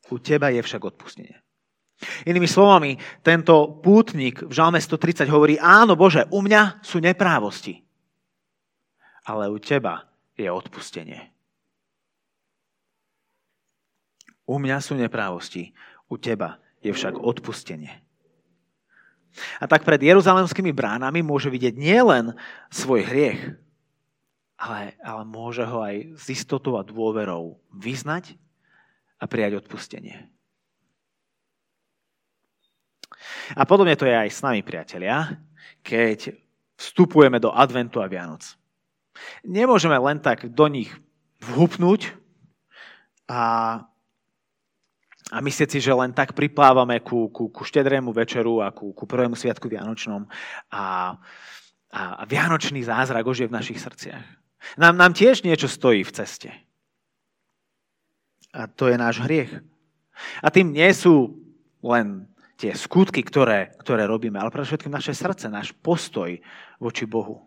U 0.10 0.18
teba 0.18 0.50
je 0.50 0.62
však 0.66 0.82
odpustenie. 0.82 1.45
Inými 2.28 2.48
slovami, 2.48 3.00
tento 3.24 3.80
pútnik 3.80 4.44
v 4.44 4.52
Žalme 4.52 4.84
130 4.84 5.32
hovorí, 5.32 5.56
áno 5.56 5.96
Bože, 5.96 6.28
u 6.28 6.44
mňa 6.44 6.84
sú 6.84 7.00
neprávosti, 7.00 7.80
ale 9.24 9.48
u 9.48 9.56
teba 9.58 10.04
je 10.36 10.52
odpustenie. 10.52 11.32
U 14.46 14.60
mňa 14.62 14.78
sú 14.84 14.94
neprávosti, 15.00 15.72
u 16.12 16.20
teba 16.20 16.60
je 16.84 16.92
však 16.94 17.18
odpustenie. 17.18 17.90
A 19.60 19.66
tak 19.68 19.84
pred 19.84 20.00
jeruzalemskými 20.00 20.72
bránami 20.72 21.20
môže 21.24 21.52
vidieť 21.52 21.76
nielen 21.76 22.36
svoj 22.72 23.04
hriech, 23.04 23.42
ale, 24.56 24.96
ale 25.04 25.24
môže 25.28 25.64
ho 25.68 25.84
aj 25.84 26.16
z 26.16 26.26
istotou 26.40 26.80
a 26.80 26.88
dôverou 26.88 27.60
vyznať 27.76 28.40
a 29.20 29.28
prijať 29.28 29.64
odpustenie. 29.64 30.35
A 33.54 33.64
podobne 33.68 33.96
to 34.00 34.08
je 34.08 34.16
aj 34.16 34.30
s 34.32 34.40
nami, 34.42 34.66
priatelia, 34.66 35.40
keď 35.86 36.34
vstupujeme 36.76 37.40
do 37.40 37.52
adventu 37.52 38.04
a 38.04 38.10
Vianoc. 38.10 38.44
Nemôžeme 39.48 39.96
len 39.96 40.20
tak 40.20 40.52
do 40.52 40.68
nich 40.68 40.92
vhupnúť 41.40 42.12
a 43.32 43.42
a 45.34 45.42
myslieť 45.42 45.70
si, 45.74 45.80
že 45.82 45.90
len 45.90 46.14
tak 46.14 46.38
priplávame 46.38 47.02
ku, 47.02 47.34
ku, 47.34 47.50
ku 47.50 47.66
štedrému 47.66 48.14
večeru 48.14 48.62
a 48.62 48.70
ku, 48.70 48.94
ku 48.94 49.10
prvému 49.10 49.34
sviatku 49.34 49.66
Vianočnom 49.66 50.30
a, 50.70 51.18
a, 51.90 52.02
a 52.22 52.24
Vianočný 52.30 52.86
zázrak 52.86 53.26
už 53.26 53.42
je 53.42 53.50
v 53.50 53.58
našich 53.58 53.82
srdciach. 53.82 54.22
Nám, 54.78 54.94
nám 54.94 55.18
tiež 55.18 55.42
niečo 55.42 55.66
stojí 55.66 56.06
v 56.06 56.14
ceste. 56.14 56.54
A 58.54 58.70
to 58.70 58.86
je 58.86 59.02
náš 59.02 59.18
hriech. 59.26 59.50
A 60.46 60.54
tým 60.54 60.70
nie 60.70 60.94
sú 60.94 61.42
len 61.82 62.30
tie 62.56 62.72
skutky, 62.72 63.22
ktoré, 63.22 63.76
ktoré 63.80 64.08
robíme, 64.08 64.40
ale 64.40 64.52
všetkým 64.52 64.92
naše 64.92 65.12
srdce, 65.12 65.52
náš 65.52 65.76
postoj 65.76 66.40
voči 66.80 67.04
Bohu. 67.04 67.44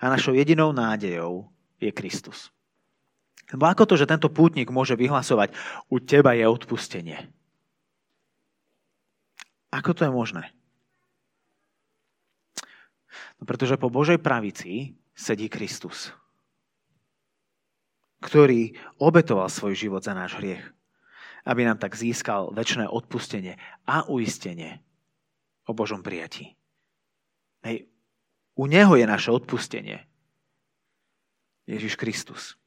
A 0.00 0.08
našou 0.12 0.36
jedinou 0.36 0.72
nádejou 0.72 1.48
je 1.80 1.90
Kristus. 1.92 2.52
Lebo 3.48 3.64
ako 3.64 3.88
to, 3.88 3.94
že 3.96 4.08
tento 4.08 4.28
pútnik 4.28 4.68
môže 4.68 4.92
vyhlasovať, 4.92 5.56
u 5.88 5.96
teba 6.04 6.36
je 6.36 6.44
odpustenie? 6.44 7.32
Ako 9.72 9.96
to 9.96 10.04
je 10.04 10.12
možné? 10.12 10.44
No 13.40 13.48
pretože 13.48 13.80
po 13.80 13.88
Božej 13.88 14.20
pravici 14.20 14.98
sedí 15.16 15.48
Kristus, 15.48 16.12
ktorý 18.20 18.74
obetoval 18.98 19.46
svoj 19.46 19.78
život 19.78 20.02
za 20.02 20.12
náš 20.12 20.36
hriech, 20.36 20.77
aby 21.48 21.64
nám 21.64 21.80
tak 21.80 21.96
získal 21.96 22.52
väčšie 22.52 22.84
odpustenie 22.84 23.56
a 23.88 24.04
uistenie 24.04 24.84
o 25.64 25.72
Božom 25.72 26.04
prijatí. 26.04 26.52
Hej. 27.64 27.88
U 28.58 28.68
Neho 28.68 28.92
je 29.00 29.06
naše 29.08 29.32
odpustenie. 29.32 30.04
Ježiš 31.64 31.96
Kristus. 31.96 32.58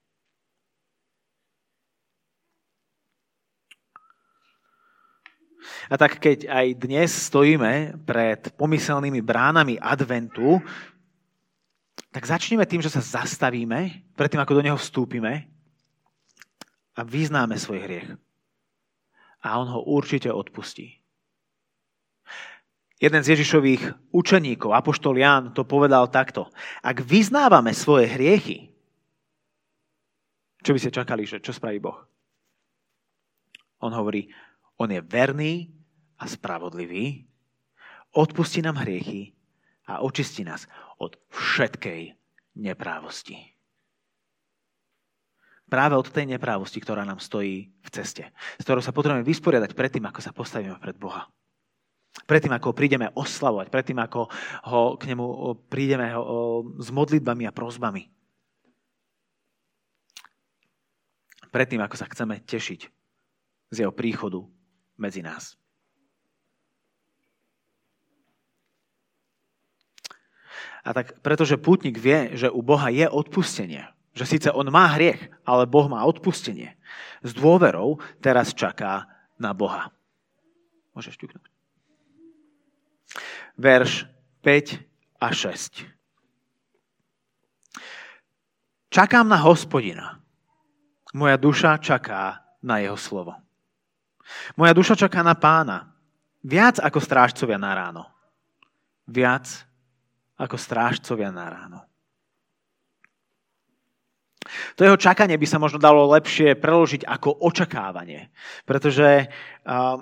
A 5.91 5.99
tak 5.99 6.17
keď 6.17 6.49
aj 6.49 6.67
dnes 6.79 7.09
stojíme 7.11 8.01
pred 8.07 8.49
pomyselnými 8.55 9.21
bránami 9.21 9.77
adventu, 9.77 10.63
tak 12.09 12.23
začneme 12.23 12.65
tým, 12.65 12.81
že 12.81 12.89
sa 12.89 13.03
zastavíme, 13.03 14.01
predtým 14.15 14.41
ako 14.41 14.57
do 14.57 14.65
neho 14.65 14.77
vstúpime 14.79 15.51
a 16.95 17.01
vyznáme 17.03 17.59
svoj 17.59 17.83
hriech. 17.83 18.09
A 19.41 19.57
on 19.57 19.67
ho 19.69 19.81
určite 19.83 20.29
odpustí. 20.29 21.01
Jeden 23.01 23.25
z 23.25 23.33
Ježišových 23.33 24.13
učeníkov, 24.13 24.77
Apoštol 24.77 25.17
Ján, 25.17 25.57
to 25.57 25.65
povedal 25.65 26.05
takto. 26.13 26.45
Ak 26.85 27.01
vyznávame 27.01 27.73
svoje 27.73 28.05
hriechy, 28.05 28.69
čo 30.61 30.77
by 30.77 30.79
ste 30.79 30.93
čakali, 30.93 31.25
že 31.25 31.41
čo 31.41 31.49
spraví 31.49 31.81
Boh? 31.81 31.97
On 33.81 33.89
hovorí, 33.89 34.29
on 34.77 34.93
je 34.93 35.01
verný 35.01 35.73
a 36.21 36.29
spravodlivý, 36.29 37.25
odpustí 38.13 38.61
nám 38.61 38.77
hriechy 38.85 39.33
a 39.89 40.05
očistí 40.05 40.45
nás 40.45 40.69
od 41.01 41.17
všetkej 41.33 42.13
neprávosti. 42.61 43.50
Práve 45.71 45.95
od 45.95 46.11
tej 46.11 46.27
neprávosti, 46.27 46.83
ktorá 46.83 47.07
nám 47.07 47.23
stojí 47.23 47.71
v 47.71 47.89
ceste, 47.95 48.27
s 48.59 48.63
ktorou 48.67 48.83
sa 48.83 48.91
potrebujeme 48.91 49.23
vysporiadať 49.23 49.71
predtým, 49.71 50.03
ako 50.03 50.19
sa 50.19 50.35
postavíme 50.35 50.75
pred 50.83 50.99
Boha. 50.99 51.31
Predtým, 52.27 52.51
ako 52.51 52.75
ho 52.75 52.75
prídeme 52.75 53.07
oslavovať, 53.15 53.71
predtým, 53.71 53.95
ako 54.03 54.27
ho, 54.67 54.81
k 54.99 55.03
nemu 55.07 55.25
prídeme 55.71 56.11
ho, 56.11 56.67
s 56.75 56.91
modlitbami 56.91 57.47
a 57.47 57.55
prozbami. 57.55 58.11
Predtým, 61.55 61.79
ako 61.79 61.95
sa 61.95 62.11
chceme 62.11 62.43
tešiť 62.43 62.81
z 63.71 63.77
jeho 63.79 63.95
príchodu 63.95 64.43
medzi 64.99 65.23
nás. 65.23 65.55
A 70.83 70.91
tak 70.91 71.15
pretože 71.23 71.55
pútnik 71.55 71.95
vie, 71.95 72.35
že 72.35 72.51
u 72.51 72.59
Boha 72.59 72.91
je 72.91 73.07
odpustenie, 73.07 73.87
že 74.11 74.25
síce 74.27 74.49
on 74.51 74.67
má 74.67 74.91
hriech, 74.95 75.31
ale 75.47 75.69
Boh 75.69 75.87
má 75.87 76.03
odpustenie, 76.03 76.75
s 77.23 77.31
dôverou 77.31 77.99
teraz 78.19 78.51
čaká 78.51 79.07
na 79.39 79.55
Boha. 79.55 79.89
Môžeš 80.91 81.15
ťuknúť 81.15 81.51
verš 83.61 84.07
5 84.41 84.81
a 85.21 85.27
6. 85.29 85.85
Čakám 88.91 89.29
na 89.29 89.39
hospodina. 89.39 90.19
Moja 91.15 91.37
duša 91.37 91.79
čaká 91.79 92.43
na 92.63 92.79
jeho 92.83 92.97
slovo. 92.97 93.35
Moja 94.55 94.73
duša 94.75 94.95
čaká 94.95 95.23
na 95.23 95.35
pána. 95.35 95.91
Viac 96.41 96.79
ako 96.81 96.99
strážcovia 96.99 97.59
na 97.61 97.71
ráno. 97.75 98.03
Viac 99.07 99.45
ako 100.35 100.57
strážcovia 100.57 101.29
na 101.29 101.45
ráno. 101.47 101.79
To 104.75 104.81
jeho 104.83 104.97
čakanie 104.97 105.37
by 105.37 105.47
sa 105.47 105.61
možno 105.61 105.77
dalo 105.77 106.09
lepšie 106.11 106.57
preložiť 106.57 107.05
ako 107.05 107.45
očakávanie. 107.45 108.33
Pretože 108.65 109.29
uh, 109.69 110.01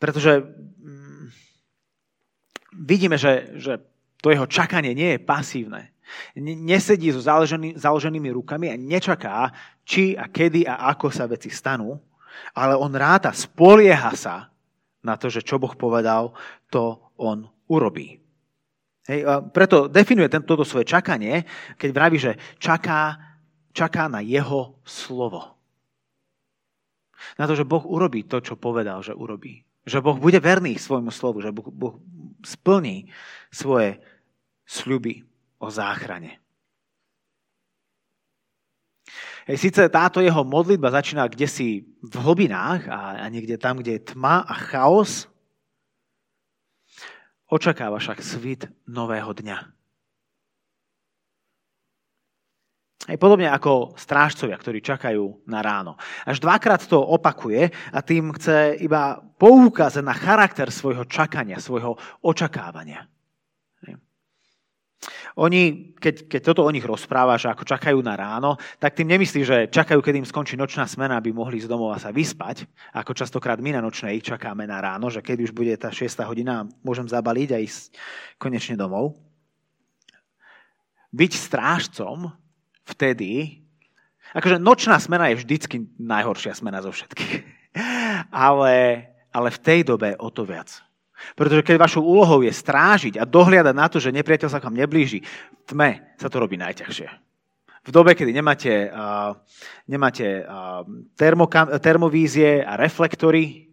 pretože 0.00 0.40
mm, 0.40 1.28
vidíme, 2.88 3.20
že, 3.20 3.52
že 3.60 3.76
to 4.24 4.32
jeho 4.32 4.48
čakanie 4.48 4.96
nie 4.96 5.14
je 5.14 5.20
pasívne. 5.20 5.92
Nesedí 6.40 7.12
so 7.12 7.22
založený, 7.22 7.78
založenými 7.78 8.32
rukami 8.34 8.72
a 8.72 8.80
nečaká, 8.80 9.52
či 9.84 10.16
a 10.16 10.26
kedy 10.26 10.66
a 10.66 10.90
ako 10.96 11.12
sa 11.12 11.28
veci 11.28 11.52
stanú, 11.52 11.94
ale 12.56 12.74
on 12.74 12.90
ráta, 12.96 13.30
spolieha 13.30 14.10
sa 14.16 14.50
na 15.04 15.14
to, 15.20 15.30
že 15.30 15.44
čo 15.44 15.60
Boh 15.60 15.76
povedal, 15.76 16.34
to 16.72 16.98
on 17.20 17.46
urobí. 17.70 18.18
Hej, 19.08 19.24
a 19.24 19.40
preto 19.40 19.88
definuje 19.88 20.28
toto 20.44 20.64
svoje 20.66 20.84
čakanie, 20.84 21.48
keď 21.80 21.88
vraví, 21.92 22.16
že 22.20 22.36
čaká, 22.60 23.16
čaká 23.72 24.12
na 24.12 24.20
jeho 24.20 24.76
slovo. 24.84 25.56
Na 27.40 27.48
to, 27.48 27.56
že 27.56 27.68
Boh 27.68 27.84
urobí 27.84 28.24
to, 28.28 28.44
čo 28.44 28.60
povedal, 28.60 29.00
že 29.00 29.16
urobí. 29.16 29.64
Že 29.88 30.04
Boh 30.04 30.18
bude 30.20 30.36
verný 30.40 30.76
svojmu 30.76 31.08
slovu, 31.08 31.40
že 31.40 31.52
Boh, 31.52 31.68
boh 31.72 31.96
splní 32.44 33.08
svoje 33.48 34.00
sľuby 34.68 35.24
o 35.60 35.68
záchrane. 35.72 36.40
Hej, 39.48 39.56
síce 39.56 39.80
táto 39.88 40.20
jeho 40.20 40.44
modlitba 40.44 40.92
začína 40.92 41.24
kde 41.26 41.48
si 41.48 41.88
v 42.04 42.14
hlbinách 42.20 42.86
a, 42.92 43.24
a 43.24 43.26
niekde 43.32 43.56
tam, 43.56 43.80
kde 43.80 43.96
je 43.96 44.06
tma 44.12 44.44
a 44.44 44.54
chaos, 44.68 45.29
očakáva 47.50 47.98
však 47.98 48.22
svit 48.22 48.70
nového 48.86 49.34
dňa. 49.34 49.58
Aj 53.10 53.16
podobne 53.18 53.50
ako 53.50 53.98
strážcovia, 53.98 54.54
ktorí 54.54 54.78
čakajú 54.84 55.42
na 55.50 55.64
ráno. 55.64 55.98
Až 56.22 56.38
dvakrát 56.38 56.86
to 56.86 57.00
opakuje 57.00 57.72
a 57.90 57.98
tým 58.06 58.30
chce 58.38 58.78
iba 58.78 59.18
poukázať 59.18 60.04
na 60.04 60.14
charakter 60.14 60.70
svojho 60.70 61.08
čakania, 61.10 61.58
svojho 61.58 61.98
očakávania. 62.22 63.10
Oni, 65.38 65.94
keď, 65.94 66.26
keď 66.26 66.40
toto 66.42 66.66
o 66.66 66.74
nich 66.74 66.82
rozpráva, 66.82 67.38
že 67.38 67.46
ako 67.46 67.62
čakajú 67.62 67.98
na 68.02 68.18
ráno, 68.18 68.58
tak 68.82 68.98
tým 68.98 69.14
nemyslí, 69.14 69.40
že 69.46 69.56
čakajú, 69.70 70.02
keď 70.02 70.22
im 70.22 70.26
skončí 70.26 70.58
nočná 70.58 70.90
smena, 70.90 71.22
aby 71.22 71.30
mohli 71.30 71.62
z 71.62 71.70
domova 71.70 72.02
sa 72.02 72.10
vyspať, 72.10 72.66
ako 72.96 73.14
častokrát 73.14 73.62
my 73.62 73.78
na 73.78 73.84
nočnej 73.84 74.18
čakáme 74.18 74.66
na 74.66 74.82
ráno, 74.82 75.06
že 75.06 75.22
keď 75.22 75.46
už 75.46 75.52
bude 75.54 75.70
tá 75.78 75.94
6 75.94 76.10
hodina, 76.26 76.66
môžem 76.82 77.06
zabaliť 77.06 77.48
a 77.54 77.62
ísť 77.62 77.94
konečne 78.42 78.74
domov. 78.74 79.14
Byť 81.14 81.32
strážcom 81.38 82.34
vtedy, 82.86 83.62
akože 84.34 84.58
nočná 84.58 84.98
smena 84.98 85.30
je 85.30 85.42
vždycky 85.42 85.76
najhoršia 85.98 86.58
smena 86.58 86.82
zo 86.82 86.90
všetkých. 86.90 87.62
Ale, 88.34 89.06
ale 89.30 89.48
v 89.54 89.62
tej 89.62 89.86
dobe 89.86 90.18
o 90.18 90.26
to 90.34 90.42
viac. 90.42 90.82
Pretože 91.36 91.62
keď 91.62 91.76
vašou 91.76 92.02
úlohou 92.04 92.40
je 92.42 92.52
strážiť 92.52 93.20
a 93.20 93.28
dohliadať 93.28 93.74
na 93.76 93.86
to, 93.88 94.00
že 94.00 94.14
nepriateľ 94.14 94.48
sa 94.48 94.58
k 94.58 94.66
vám 94.66 94.76
neblíži, 94.80 95.20
v 95.22 95.62
tme 95.68 95.90
sa 96.16 96.28
to 96.28 96.36
robí 96.40 96.56
najťažšie. 96.56 97.08
V 97.80 97.90
dobe, 97.92 98.12
kedy 98.12 98.36
nemáte, 98.36 98.92
uh, 98.92 99.32
nemáte 99.88 100.44
uh, 100.44 100.84
termokam- 101.16 101.72
termovízie 101.80 102.60
a 102.60 102.76
reflektory, 102.76 103.72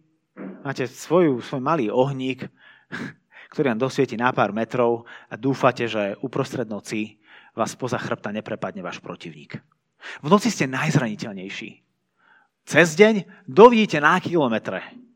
máte 0.64 0.88
svoju, 0.88 1.44
svoj 1.44 1.60
malý 1.60 1.92
ohník, 1.92 2.48
ktorý 3.52 3.76
vám 3.76 3.84
dosvieti 3.84 4.16
na 4.16 4.32
pár 4.32 4.56
metrov 4.56 5.04
a 5.28 5.36
dúfate, 5.36 5.84
že 5.84 6.16
uprostred 6.24 6.68
noci 6.68 7.20
vás 7.52 7.76
poza 7.76 8.00
chrbta 8.00 8.32
neprepadne 8.32 8.80
váš 8.80 9.02
protivník. 9.04 9.60
V 10.22 10.28
noci 10.30 10.48
ste 10.48 10.70
najzraniteľnejší. 10.70 11.70
Cez 12.68 12.94
deň 12.96 13.24
dovidíte 13.48 13.98
na 13.98 14.20
kilometre. 14.20 15.07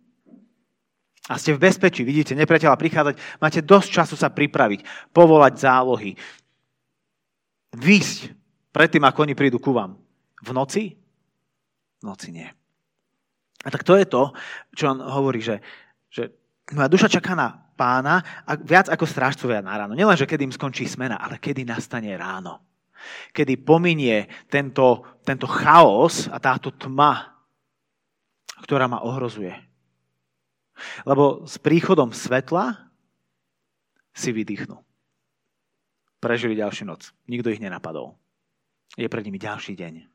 A 1.30 1.38
ste 1.38 1.54
v 1.54 1.62
bezpečí, 1.62 2.02
vidíte 2.02 2.34
nepriateľa 2.34 2.74
prichádzať, 2.74 3.14
máte 3.38 3.62
dosť 3.62 3.88
času 4.02 4.14
sa 4.18 4.34
pripraviť, 4.34 5.12
povolať 5.14 5.54
zálohy, 5.54 6.18
výsť 7.78 8.34
predtým, 8.74 9.06
ako 9.06 9.22
oni 9.22 9.34
prídu 9.38 9.62
ku 9.62 9.70
vám. 9.70 9.94
V 10.42 10.50
noci? 10.50 10.98
V 12.02 12.04
noci 12.04 12.34
nie. 12.34 12.48
A 13.62 13.68
tak 13.70 13.86
to 13.86 13.94
je 13.94 14.06
to, 14.10 14.34
čo 14.74 14.90
on 14.90 14.98
hovorí, 14.98 15.38
že, 15.38 15.62
že 16.10 16.34
moja 16.74 16.90
duša 16.90 17.06
čaká 17.06 17.38
na 17.38 17.54
pána 17.78 18.42
a 18.42 18.58
viac 18.58 18.90
ako 18.90 19.06
strážcovia 19.06 19.62
na 19.62 19.78
ráno. 19.78 19.94
Nielen, 19.94 20.18
že 20.18 20.26
kedy 20.26 20.50
im 20.50 20.54
skončí 20.54 20.90
smena, 20.90 21.22
ale 21.22 21.38
kedy 21.38 21.62
nastane 21.62 22.10
ráno. 22.18 22.58
Kedy 23.30 23.62
pominie 23.62 24.26
tento, 24.50 25.18
tento 25.22 25.46
chaos 25.46 26.26
a 26.26 26.42
táto 26.42 26.74
tma, 26.74 27.38
ktorá 28.62 28.90
ma 28.90 29.02
ohrozuje. 29.06 29.71
Lebo 31.04 31.44
s 31.48 31.58
príchodom 31.58 32.14
svetla 32.14 32.92
si 34.12 34.30
vydýchnú. 34.30 34.76
Prežili 36.22 36.54
ďalšiu 36.54 36.84
noc. 36.86 37.10
Nikto 37.26 37.50
ich 37.50 37.62
nenapadol. 37.62 38.14
Je 38.94 39.08
pred 39.08 39.24
nimi 39.24 39.40
ďalší 39.40 39.74
deň. 39.74 40.12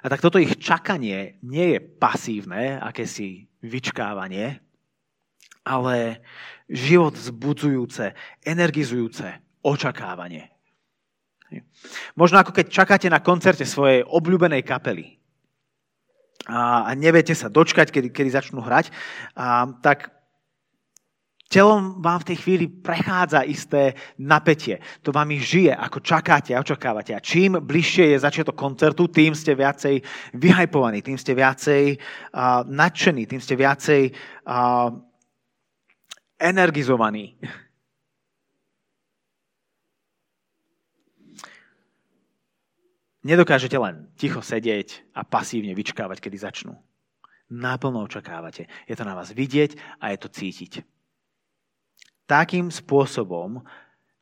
A 0.00 0.08
tak 0.08 0.24
toto 0.24 0.40
ich 0.40 0.56
čakanie 0.56 1.36
nie 1.44 1.76
je 1.76 1.80
pasívne, 1.80 2.80
akési 2.80 3.52
vyčkávanie, 3.60 4.64
ale 5.60 6.24
život 6.72 7.12
zbudzujúce, 7.12 8.16
energizujúce 8.40 9.44
očakávanie. 9.60 10.48
Možno 12.14 12.38
ako 12.38 12.54
keď 12.54 12.66
čakáte 12.70 13.08
na 13.10 13.18
koncerte 13.18 13.66
svojej 13.66 14.06
obľúbenej 14.06 14.62
kapely 14.62 15.18
a 16.50 16.90
neviete 16.96 17.36
sa 17.36 17.52
dočkať, 17.52 17.92
kedy, 17.92 18.08
kedy 18.10 18.30
začnú 18.32 18.64
hrať, 18.64 18.88
a, 19.36 19.68
tak 19.84 20.20
Telom 21.50 21.98
vám 21.98 22.22
v 22.22 22.28
tej 22.30 22.36
chvíli 22.46 22.66
prechádza 22.70 23.42
isté 23.42 23.98
napätie. 24.22 24.78
To 25.02 25.10
vám 25.10 25.34
ich 25.34 25.50
žije, 25.50 25.74
ako 25.74 25.98
čakáte 25.98 26.54
a 26.54 26.62
očakávate. 26.62 27.10
A 27.10 27.18
čím 27.18 27.58
bližšie 27.58 28.14
je 28.14 28.22
začiatok 28.22 28.54
koncertu, 28.54 29.10
tým 29.10 29.34
ste 29.34 29.58
viacej 29.58 29.98
vyhajpovaní, 30.38 31.02
tým 31.02 31.18
ste 31.18 31.34
viacej 31.34 31.98
uh, 31.98 32.62
nadšení, 32.70 33.26
tým 33.26 33.42
ste 33.42 33.58
viacej 33.58 34.14
uh, 34.46 34.94
energizovaní. 36.38 37.34
Nedokážete 43.20 43.76
len 43.76 44.08
ticho 44.16 44.40
sedieť 44.40 45.12
a 45.12 45.28
pasívne 45.28 45.76
vyčkávať, 45.76 46.24
kedy 46.24 46.36
začnú. 46.40 46.72
Naplno 47.52 48.08
očakávate. 48.08 48.64
Je 48.88 48.94
to 48.96 49.04
na 49.04 49.12
vás 49.12 49.34
vidieť 49.36 50.00
a 50.00 50.14
je 50.14 50.18
to 50.22 50.28
cítiť. 50.32 50.72
Takým 52.24 52.72
spôsobom 52.72 53.60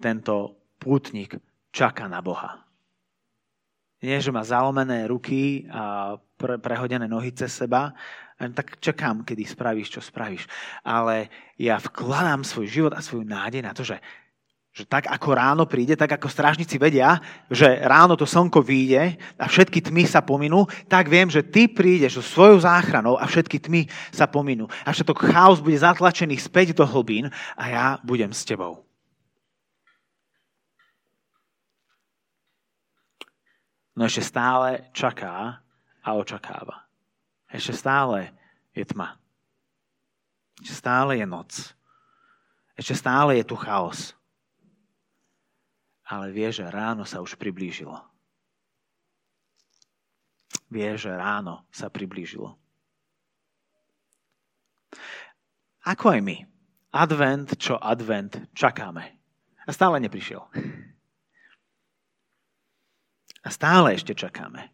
tento 0.03 0.59
pútnik 0.81 1.39
čaká 1.71 2.11
na 2.11 2.19
Boha. 2.25 2.65
Nie, 4.03 4.23
že 4.23 4.35
má 4.35 4.47
zalomené 4.47 5.07
ruky 5.11 5.67
a 5.71 6.15
pre, 6.39 6.59
prehodené 6.59 7.11
nohy 7.11 7.35
cez 7.35 7.51
seba, 7.51 7.95
tak 8.39 8.79
čakám, 8.79 9.27
kedy 9.27 9.43
spravíš, 9.43 9.99
čo 9.99 10.01
spravíš. 10.03 10.47
Ale 10.87 11.27
ja 11.59 11.83
vkladám 11.83 12.47
svoj 12.47 12.67
život 12.71 12.93
a 12.95 13.03
svoju 13.03 13.27
nádej 13.27 13.63
na 13.63 13.75
to, 13.75 13.83
že 13.83 13.99
že 14.79 14.87
tak 14.87 15.11
ako 15.11 15.35
ráno 15.35 15.67
príde, 15.67 15.99
tak 15.99 16.15
ako 16.15 16.31
strážnici 16.31 16.79
vedia, 16.79 17.19
že 17.51 17.67
ráno 17.83 18.15
to 18.15 18.23
slnko 18.23 18.63
vyjde 18.63 19.19
a 19.35 19.51
všetky 19.51 19.83
tmy 19.83 20.07
sa 20.07 20.23
pominú, 20.23 20.71
tak 20.87 21.11
viem, 21.11 21.27
že 21.27 21.43
ty 21.43 21.67
prídeš 21.67 22.23
so 22.23 22.39
svojou 22.39 22.63
záchranou 22.63 23.19
a 23.19 23.27
všetky 23.27 23.59
tmy 23.59 23.91
sa 24.15 24.31
pominú. 24.31 24.71
A 24.87 24.95
všetok 24.95 25.35
chaos 25.35 25.59
bude 25.59 25.75
zatlačený 25.75 26.39
späť 26.39 26.79
do 26.79 26.87
hlbín 26.87 27.27
a 27.59 27.65
ja 27.67 27.85
budem 28.07 28.31
s 28.31 28.47
tebou. 28.47 28.87
No 33.99 34.07
ešte 34.07 34.23
stále 34.23 34.95
čaká 34.95 35.59
a 36.07 36.09
očakáva. 36.15 36.87
Ešte 37.51 37.75
stále 37.75 38.31
je 38.79 38.87
tma. 38.87 39.19
Ešte 40.63 40.87
stále 40.87 41.19
je 41.19 41.27
noc. 41.27 41.75
Ešte 42.79 42.95
stále 42.95 43.43
je 43.43 43.45
tu 43.51 43.59
chaos 43.59 44.15
ale 46.09 46.33
vie, 46.33 46.49
že 46.49 46.65
ráno 46.65 47.05
sa 47.05 47.21
už 47.21 47.37
priblížilo. 47.37 48.01
Vie, 50.73 50.97
že 50.97 51.13
ráno 51.13 51.69
sa 51.69 51.93
priblížilo. 51.93 52.57
Ako 55.85 56.17
aj 56.17 56.21
my. 56.25 56.37
Advent, 56.97 57.61
čo 57.61 57.77
advent, 57.77 58.49
čakáme. 58.57 59.05
A 59.69 59.71
stále 59.73 60.01
neprišiel. 60.01 60.41
A 63.45 63.49
stále 63.53 63.93
ešte 63.93 64.17
čakáme. 64.17 64.73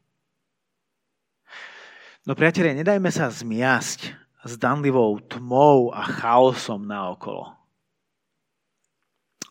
No 2.25 2.38
priatelia, 2.38 2.79
nedajme 2.79 3.11
sa 3.11 3.27
zmiasť 3.27 4.01
s 4.47 4.53
danlivou 4.55 5.18
tmou 5.27 5.90
a 5.90 6.07
chaosom 6.07 6.87
naokolo. 6.87 7.51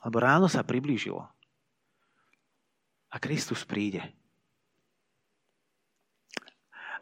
Lebo 0.04 0.18
ráno 0.20 0.48
sa 0.48 0.64
priblížilo 0.64 1.34
a 3.14 3.22
Kristus 3.22 3.62
príde. 3.62 4.02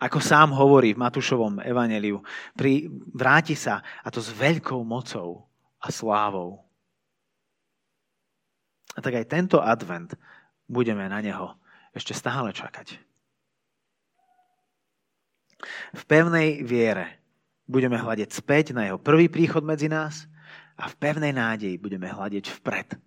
Ako 0.02 0.20
sám 0.20 0.52
hovorí 0.52 0.92
v 0.92 1.02
Matúšovom 1.08 1.62
evaneliu, 1.64 2.20
pri, 2.58 2.90
vráti 3.16 3.56
sa 3.56 3.80
a 4.04 4.10
to 4.12 4.20
s 4.20 4.34
veľkou 4.34 4.82
mocou 4.84 5.46
a 5.80 5.88
slávou. 5.94 6.60
A 8.92 9.00
tak 9.00 9.24
aj 9.24 9.30
tento 9.30 9.62
advent 9.62 10.12
budeme 10.68 11.06
na 11.08 11.22
neho 11.24 11.56
ešte 11.96 12.12
stále 12.12 12.52
čakať. 12.52 12.98
V 15.94 16.04
pevnej 16.10 16.66
viere 16.66 17.22
budeme 17.70 17.96
hľadiť 17.96 18.30
späť 18.34 18.74
na 18.74 18.90
jeho 18.90 18.98
prvý 18.98 19.30
príchod 19.30 19.62
medzi 19.62 19.86
nás 19.86 20.26
a 20.82 20.90
v 20.90 20.98
pevnej 20.98 21.32
nádeji 21.32 21.78
budeme 21.78 22.10
hľadiť 22.10 22.50
vpred 22.58 22.98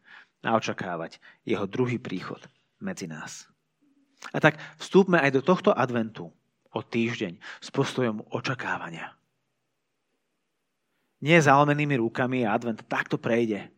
a 0.46 0.54
očakávať 0.54 1.18
jeho 1.42 1.66
druhý 1.66 1.98
príchod 1.98 2.38
medzi 2.80 3.06
nás. 3.06 3.46
A 4.32 4.40
tak 4.40 4.56
vstúpme 4.80 5.20
aj 5.20 5.30
do 5.37 5.42
tohto 5.44 5.70
adventu 5.74 6.32
o 6.74 6.80
týždeň 6.80 7.38
s 7.60 7.68
postojom 7.70 8.24
očakávania. 8.32 9.14
Nie 11.24 11.40
zalomenými 11.40 12.00
rukami 12.00 12.44
a 12.44 12.52
advent 12.52 12.84
takto 12.84 13.16
prejde. 13.16 13.70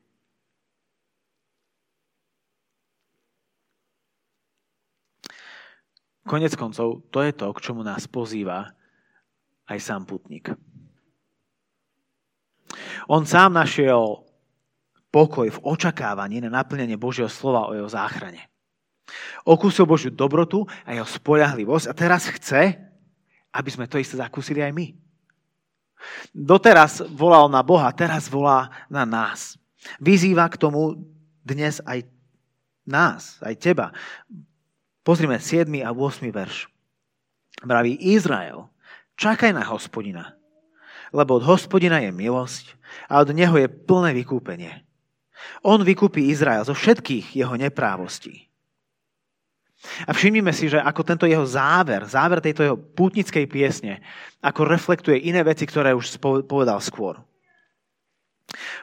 Konec 6.26 6.58
koncov, 6.58 7.06
to 7.14 7.22
je 7.22 7.30
to, 7.30 7.46
k 7.54 7.62
čomu 7.62 7.86
nás 7.86 8.10
pozýva 8.10 8.74
aj 9.70 9.78
sám 9.78 10.02
putník. 10.10 10.50
On 13.06 13.22
sám 13.22 13.54
našiel 13.54 14.26
pokoj 15.14 15.46
v 15.46 15.62
očakávaní 15.62 16.42
na 16.42 16.50
naplnenie 16.50 16.98
Božieho 16.98 17.30
slova 17.30 17.70
o 17.70 17.78
jeho 17.78 17.86
záchrane. 17.86 18.50
Okúsil 19.46 19.86
Božiu 19.86 20.10
dobrotu 20.10 20.66
a 20.82 20.90
jeho 20.90 21.06
spoľahlivosť 21.06 21.86
a 21.86 21.94
teraz 21.94 22.26
chce, 22.26 22.74
aby 23.54 23.70
sme 23.70 23.86
to 23.86 24.02
isté 24.02 24.18
zakúsili 24.18 24.58
aj 24.58 24.74
my. 24.74 24.90
Doteraz 26.34 27.00
volal 27.14 27.46
na 27.46 27.62
Boha, 27.62 27.88
teraz 27.94 28.26
volá 28.26 28.68
na 28.90 29.06
nás. 29.06 29.54
Vyzýva 30.02 30.50
k 30.50 30.58
tomu 30.58 30.98
dnes 31.46 31.78
aj 31.86 32.04
nás, 32.82 33.38
aj 33.38 33.54
teba. 33.56 33.94
Pozrime 35.06 35.38
7. 35.38 35.70
a 35.86 35.94
8. 35.94 36.26
verš. 36.34 36.66
Braví 37.62 37.94
Izrael, 38.02 38.66
čakaj 39.14 39.54
na 39.54 39.64
hospodina, 39.64 40.34
lebo 41.14 41.38
od 41.38 41.46
hospodina 41.46 42.02
je 42.02 42.10
milosť 42.10 42.74
a 43.08 43.22
od 43.22 43.30
neho 43.32 43.54
je 43.56 43.70
plné 43.70 44.12
vykúpenie. 44.12 44.82
On 45.62 45.78
vykúpi 45.78 46.28
Izrael 46.28 46.66
zo 46.66 46.74
všetkých 46.74 47.38
jeho 47.38 47.54
neprávostí. 47.54 48.50
A 50.08 50.10
všimnime 50.16 50.50
si, 50.56 50.72
že 50.72 50.80
ako 50.80 51.02
tento 51.04 51.26
jeho 51.28 51.44
záver, 51.44 52.08
záver 52.08 52.40
tejto 52.40 52.64
jeho 52.64 52.76
pútnickej 52.80 53.44
piesne, 53.46 54.00
ako 54.40 54.64
reflektuje 54.64 55.20
iné 55.28 55.44
veci, 55.44 55.68
ktoré 55.68 55.92
už 55.92 56.16
povedal 56.48 56.80
skôr. 56.80 57.20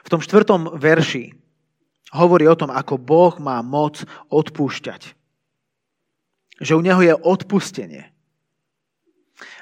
V 0.06 0.08
tom 0.08 0.22
štvrtom 0.22 0.78
verši 0.78 1.34
hovorí 2.14 2.46
o 2.46 2.54
tom, 2.54 2.70
ako 2.70 2.94
Boh 3.00 3.34
má 3.42 3.58
moc 3.60 4.06
odpúšťať. 4.30 5.18
Že 6.62 6.72
u 6.78 6.82
neho 6.86 7.00
je 7.02 7.14
odpustenie. 7.18 8.14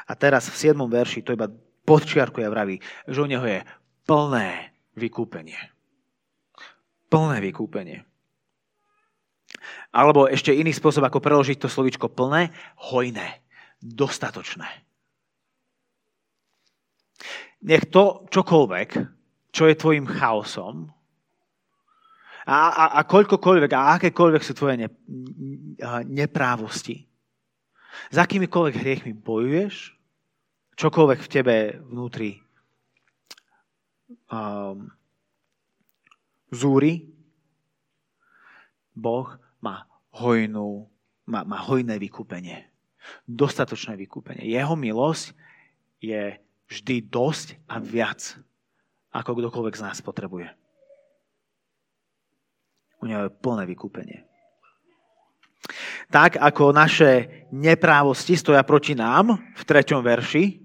A 0.04 0.12
teraz 0.12 0.52
v 0.52 0.76
7. 0.76 0.76
verši 0.76 1.24
to 1.24 1.32
iba 1.32 1.48
podčiarkuje 1.88 2.44
a 2.44 2.52
vraví, 2.52 2.76
že 3.08 3.18
u 3.24 3.26
neho 3.26 3.46
je 3.48 3.64
plné 4.04 4.76
vykúpenie. 4.92 5.56
Plné 7.08 7.40
vykúpenie. 7.40 8.04
Alebo 9.92 10.26
ešte 10.26 10.54
iný 10.54 10.72
spôsob, 10.74 11.04
ako 11.04 11.22
preložiť 11.22 11.58
to 11.60 11.68
slovičko 11.68 12.10
plné, 12.12 12.50
hojné, 12.90 13.42
dostatočné. 13.78 14.68
Nech 17.62 17.86
to 17.90 18.26
čokoľvek, 18.26 18.88
čo 19.54 19.62
je 19.70 19.78
tvojim 19.78 20.06
chaosom, 20.08 20.90
a, 22.42 22.58
a, 22.74 22.84
a 22.98 23.00
koľkokoľvek 23.06 23.70
a 23.70 23.94
akékoľvek 23.98 24.42
sú 24.42 24.52
tvoje 24.58 24.74
ne, 24.82 24.88
neprávosti, 26.10 27.06
s 28.10 28.16
akýmikoľvek 28.18 28.74
hriechmi 28.82 29.12
bojuješ, 29.14 29.94
čokoľvek 30.74 31.20
v 31.22 31.30
tebe 31.30 31.56
vnútri 31.86 32.42
um, 34.32 34.90
zúri, 36.50 37.12
Boh 38.92 39.28
má 39.62 39.86
hojnú, 40.12 40.90
má, 41.24 41.46
má 41.46 41.62
hojné 41.62 41.96
vykúpenie. 41.96 42.68
Dostatočné 43.24 43.96
vykúpenie. 43.96 44.44
Jeho 44.44 44.74
milosť 44.74 45.32
je 46.02 46.36
vždy 46.68 47.06
dosť 47.06 47.56
a 47.70 47.78
viac, 47.78 48.36
ako 49.14 49.38
kdokoľvek 49.38 49.74
z 49.78 49.84
nás 49.86 49.98
potrebuje. 50.02 50.50
U 53.02 53.06
neho 53.06 53.26
je 53.26 53.34
plné 53.34 53.64
vykúpenie. 53.66 54.26
Tak 56.10 56.42
ako 56.42 56.74
naše 56.74 57.46
neprávosti 57.54 58.34
stoja 58.34 58.66
proti 58.66 58.98
nám 58.98 59.38
v 59.38 59.62
treťom 59.62 60.02
verši, 60.02 60.58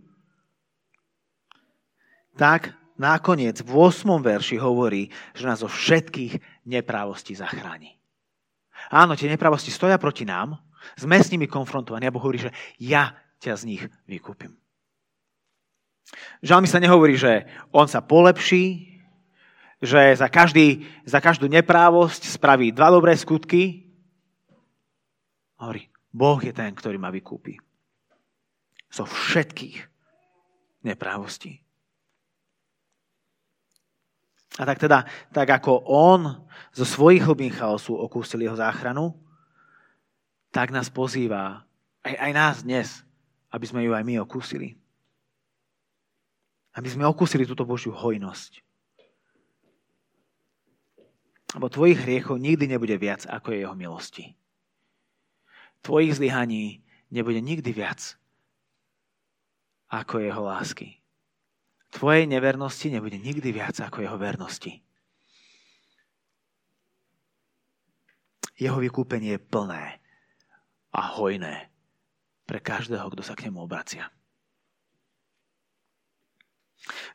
tak 2.38 2.74
nakoniec 2.98 3.62
v 3.62 3.72
8. 3.74 4.22
verši 4.22 4.58
hovorí, 4.62 5.10
že 5.34 5.46
nás 5.46 5.62
zo 5.62 5.70
všetkých 5.70 6.66
neprávostí 6.70 7.34
zachráni. 7.34 7.97
Áno, 8.88 9.20
tie 9.20 9.28
nepravosti 9.28 9.70
stoja 9.70 10.00
proti 10.00 10.24
nám, 10.24 10.56
sme 10.96 11.20
s 11.20 11.32
nimi 11.32 11.46
konfrontovaní 11.52 12.08
a 12.08 12.14
Boh 12.14 12.24
hovorí, 12.24 12.40
že 12.40 12.56
ja 12.80 13.12
ťa 13.44 13.54
z 13.60 13.64
nich 13.68 13.84
vykúpim. 14.08 14.56
Žalmi 16.40 16.72
sa 16.72 16.80
nehovorí, 16.80 17.20
že 17.20 17.44
on 17.76 17.92
sa 17.92 18.00
polepší, 18.00 18.96
že 19.84 20.16
za, 20.16 20.32
každý, 20.32 20.88
za 21.04 21.20
každú 21.20 21.52
neprávosť 21.52 22.32
spraví 22.32 22.72
dva 22.72 22.90
dobré 22.90 23.14
skutky. 23.20 23.92
Hovorí, 25.60 25.92
Boh 26.16 26.40
je 26.40 26.56
ten, 26.56 26.72
ktorý 26.72 26.96
ma 26.96 27.12
vykúpi. 27.12 27.60
Zo 28.88 29.04
všetkých 29.04 29.84
neprávostí. 30.88 31.67
A 34.58 34.66
tak 34.66 34.82
teda, 34.82 35.06
tak 35.30 35.48
ako 35.54 35.86
on 35.86 36.22
zo 36.74 36.86
svojich 36.86 37.22
hlbín 37.22 37.54
chaosu 37.54 37.94
okúsil 37.94 38.42
jeho 38.42 38.58
záchranu, 38.58 39.14
tak 40.50 40.74
nás 40.74 40.90
pozýva 40.90 41.62
Aj, 42.02 42.16
aj 42.18 42.32
nás 42.34 42.56
dnes, 42.66 43.06
aby 43.54 43.66
sme 43.68 43.86
ju 43.86 43.94
aj 43.94 44.02
my 44.02 44.18
okúsili. 44.24 44.80
Aby 46.74 46.90
sme 46.90 47.06
okúsili 47.06 47.46
túto 47.46 47.68
Božiu 47.68 47.94
hojnosť. 47.94 48.64
Lebo 51.56 51.68
tvojich 51.72 52.00
hriechov 52.04 52.42
nikdy 52.42 52.68
nebude 52.68 52.96
viac, 53.00 53.24
ako 53.30 53.54
je 53.54 53.58
jeho 53.64 53.76
milosti. 53.78 54.26
Tvojich 55.86 56.18
zlyhaní 56.18 56.84
nebude 57.08 57.40
nikdy 57.40 57.72
viac, 57.72 58.20
ako 59.88 60.20
jeho 60.20 60.42
lásky. 60.44 61.00
Tvojej 61.98 62.30
nevernosti 62.30 62.94
nebude 62.94 63.18
nikdy 63.18 63.50
viac 63.50 63.74
ako 63.82 64.06
jeho 64.06 64.18
vernosti. 64.22 64.86
Jeho 68.54 68.78
vykúpenie 68.78 69.38
je 69.38 69.42
plné 69.42 69.98
a 70.94 71.02
hojné 71.18 71.74
pre 72.46 72.62
každého, 72.62 73.10
kto 73.10 73.26
sa 73.26 73.34
k 73.34 73.50
nemu 73.50 73.66
obracia. 73.66 74.14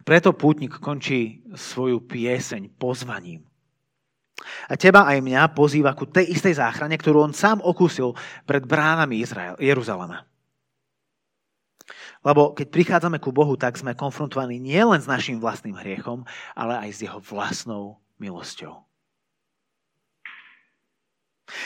Preto 0.02 0.34
pútnik 0.34 0.82
končí 0.82 1.46
svoju 1.54 2.02
pieseň 2.02 2.74
pozvaním. 2.74 3.46
A 4.66 4.74
teba 4.74 5.06
aj 5.06 5.22
mňa 5.22 5.54
pozýva 5.54 5.94
ku 5.94 6.10
tej 6.10 6.34
istej 6.34 6.58
záchrane, 6.58 6.98
ktorú 6.98 7.22
on 7.22 7.30
sám 7.30 7.62
okúsil 7.62 8.18
pred 8.42 8.66
bránami 8.66 9.22
Izrael, 9.22 9.54
Jeruzalema. 9.62 10.26
Lebo 12.22 12.54
keď 12.54 12.66
prichádzame 12.70 13.18
ku 13.18 13.34
Bohu, 13.34 13.58
tak 13.58 13.74
sme 13.74 13.98
konfrontovaní 13.98 14.62
nielen 14.62 15.02
s 15.02 15.10
našim 15.10 15.42
vlastným 15.42 15.74
hriechom, 15.74 16.22
ale 16.54 16.78
aj 16.86 16.90
s 16.94 16.98
jeho 17.02 17.18
vlastnou 17.18 17.98
milosťou. 18.22 18.78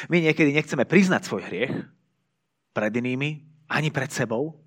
My 0.08 0.24
niekedy 0.24 0.56
nechceme 0.56 0.88
priznať 0.88 1.28
svoj 1.28 1.44
hriech 1.46 1.72
pred 2.72 2.92
inými, 2.96 3.44
ani 3.68 3.92
pred 3.92 4.08
sebou, 4.08 4.66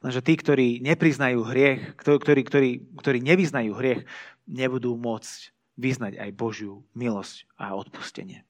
Lenže 0.00 0.24
tí, 0.24 0.34
ktorí 0.34 0.68
nepriznajú 0.82 1.46
hriech, 1.46 1.94
ktorí, 2.00 2.42
ktorí, 2.42 2.70
ktorí 2.98 3.18
nevyznajú 3.22 3.72
hriech, 3.76 4.02
nebudú 4.48 4.96
môcť 4.96 5.54
vyznať 5.78 6.12
aj 6.18 6.30
Božiu 6.34 6.82
milosť 6.96 7.46
a 7.54 7.76
odpustenie. 7.76 8.42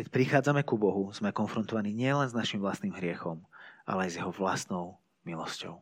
Keď 0.00 0.08
prichádzame 0.08 0.64
ku 0.64 0.80
Bohu, 0.80 1.12
sme 1.12 1.28
konfrontovaní 1.28 1.92
nielen 1.92 2.24
s 2.24 2.32
našim 2.32 2.56
vlastným 2.56 2.96
hriechom, 2.96 3.44
ale 3.84 4.08
aj 4.08 4.16
s 4.16 4.16
jeho 4.16 4.32
vlastnou 4.32 4.96
milosťou. 5.28 5.76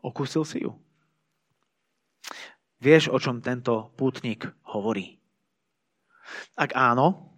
Okúsil 0.00 0.48
si 0.48 0.64
ju? 0.64 0.72
Vieš, 2.80 3.12
o 3.12 3.20
čom 3.20 3.44
tento 3.44 3.92
pútnik 4.00 4.48
hovorí? 4.72 5.20
Ak 6.56 6.72
áno, 6.72 7.36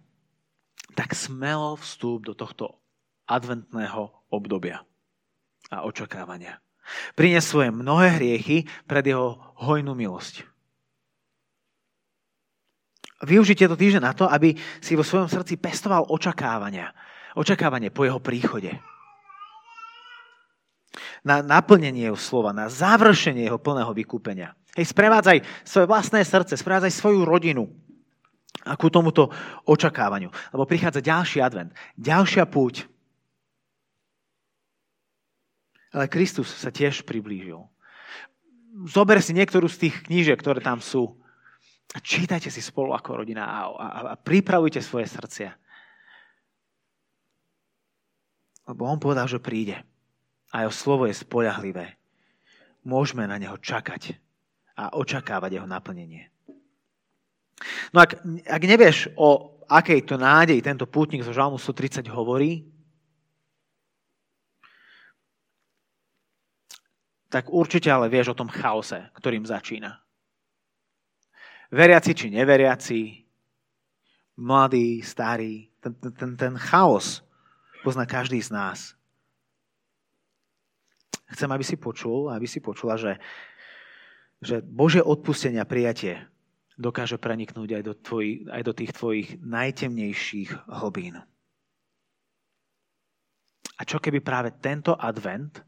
tak 0.95 1.11
smelo 1.11 1.75
vstúp 1.75 2.31
do 2.31 2.39
tohto 2.39 2.79
adventného 3.27 4.15
obdobia 4.31 4.87
a 5.67 5.83
očakávania. 5.83 6.63
Prines 7.19 7.43
svoje 7.43 7.75
mnohé 7.75 8.15
hriechy 8.15 8.63
pred 8.87 9.03
jeho 9.11 9.35
hojnú 9.59 9.91
milosť. 9.91 10.39
Využite 13.19 13.67
to 13.67 13.75
týždeň 13.75 14.03
na 14.03 14.13
to, 14.15 14.25
aby 14.27 14.55
si 14.79 14.95
vo 14.95 15.03
svojom 15.03 15.27
srdci 15.27 15.59
pestoval 15.59 16.07
očakávania. 16.07 16.95
Očakávanie 17.35 17.91
po 17.91 18.07
jeho 18.07 18.23
príchode. 18.23 18.71
Na 21.27 21.43
naplnenie 21.43 22.07
jeho 22.07 22.19
slova, 22.19 22.55
na 22.55 22.71
završenie 22.71 23.43
jeho 23.43 23.59
plného 23.59 23.91
vykúpenia. 23.91 24.55
Hej, 24.79 24.95
sprevádzaj 24.95 25.43
svoje 25.67 25.85
vlastné 25.85 26.23
srdce, 26.23 26.55
sprevádzaj 26.55 26.95
svoju 26.95 27.27
rodinu, 27.27 27.67
a 28.65 28.75
ku 28.75 28.91
tomuto 28.91 29.31
očakávaniu. 29.63 30.31
Lebo 30.51 30.67
prichádza 30.67 31.05
ďalší 31.05 31.39
advent, 31.39 31.71
ďalšia 31.95 32.43
púť. 32.49 32.87
Ale 35.89 36.11
Kristus 36.11 36.51
sa 36.51 36.69
tiež 36.69 37.01
priblížil. 37.07 37.65
Zober 38.85 39.17
si 39.25 39.33
niektorú 39.33 39.65
z 39.65 39.89
tých 39.89 39.95
knížiek, 40.05 40.37
ktoré 40.37 40.61
tam 40.61 40.79
sú. 40.83 41.17
Čítajte 41.89 42.53
si 42.53 42.61
spolu 42.61 42.93
ako 42.93 43.25
rodina 43.25 43.49
a, 43.49 43.59
a, 43.73 43.87
a 44.13 44.15
pripravujte 44.15 44.77
svoje 44.77 45.09
srdcia. 45.09 45.49
Lebo 48.69 48.85
on 48.85 49.01
povedal, 49.01 49.25
že 49.25 49.41
príde. 49.41 49.81
A 50.53 50.65
jeho 50.65 50.73
slovo 50.73 51.09
je 51.09 51.17
spoľahlivé. 51.17 51.97
Môžeme 52.85 53.25
na 53.25 53.41
neho 53.41 53.57
čakať 53.57 54.13
a 54.77 54.93
očakávať 54.93 55.57
jeho 55.57 55.65
naplnenie. 55.65 56.29
No 57.91 58.05
ak, 58.05 58.21
ak 58.45 58.61
nevieš, 58.63 59.09
o 59.17 59.59
akej 59.65 60.05
to 60.05 60.15
nádej 60.15 60.61
tento 60.61 60.85
pútnik 60.85 61.25
zo 61.25 61.33
Žalmu 61.33 61.57
130 61.57 62.05
hovorí, 62.13 62.69
tak 67.29 67.49
určite 67.49 67.89
ale 67.93 68.09
vieš 68.09 68.33
o 68.33 68.39
tom 68.39 68.49
chaose, 68.49 69.09
ktorým 69.17 69.45
začína. 69.45 70.01
Veriaci 71.69 72.17
či 72.17 72.33
neveriaci, 72.33 73.01
mladí, 74.41 75.05
starí, 75.05 75.69
ten, 75.77 75.93
ten, 75.93 76.31
ten 76.33 76.53
chaos 76.57 77.21
pozná 77.85 78.09
každý 78.09 78.41
z 78.41 78.49
nás. 78.49 78.79
Chcem, 81.29 81.49
aby 81.53 81.61
si 81.61 81.77
počul, 81.77 82.33
aby 82.33 82.49
si 82.49 82.57
počula, 82.57 82.97
že, 82.97 83.21
že 84.41 84.65
Bože 84.65 85.05
odpustenie 85.05 85.61
a 85.61 85.69
prijatie 85.69 86.25
dokáže 86.79 87.21
preniknúť 87.21 87.69
aj 87.77 87.83
do, 87.85 87.93
tvoj, 87.93 88.25
aj 88.49 88.61
do 88.65 88.73
tých 88.73 88.91
tvojich 88.95 89.29
najtemnejších 89.43 90.73
hlbín. 90.79 91.21
A 93.79 93.81
čo 93.85 93.99
keby 93.99 94.23
práve 94.23 94.55
tento 94.57 94.95
advent, 94.95 95.59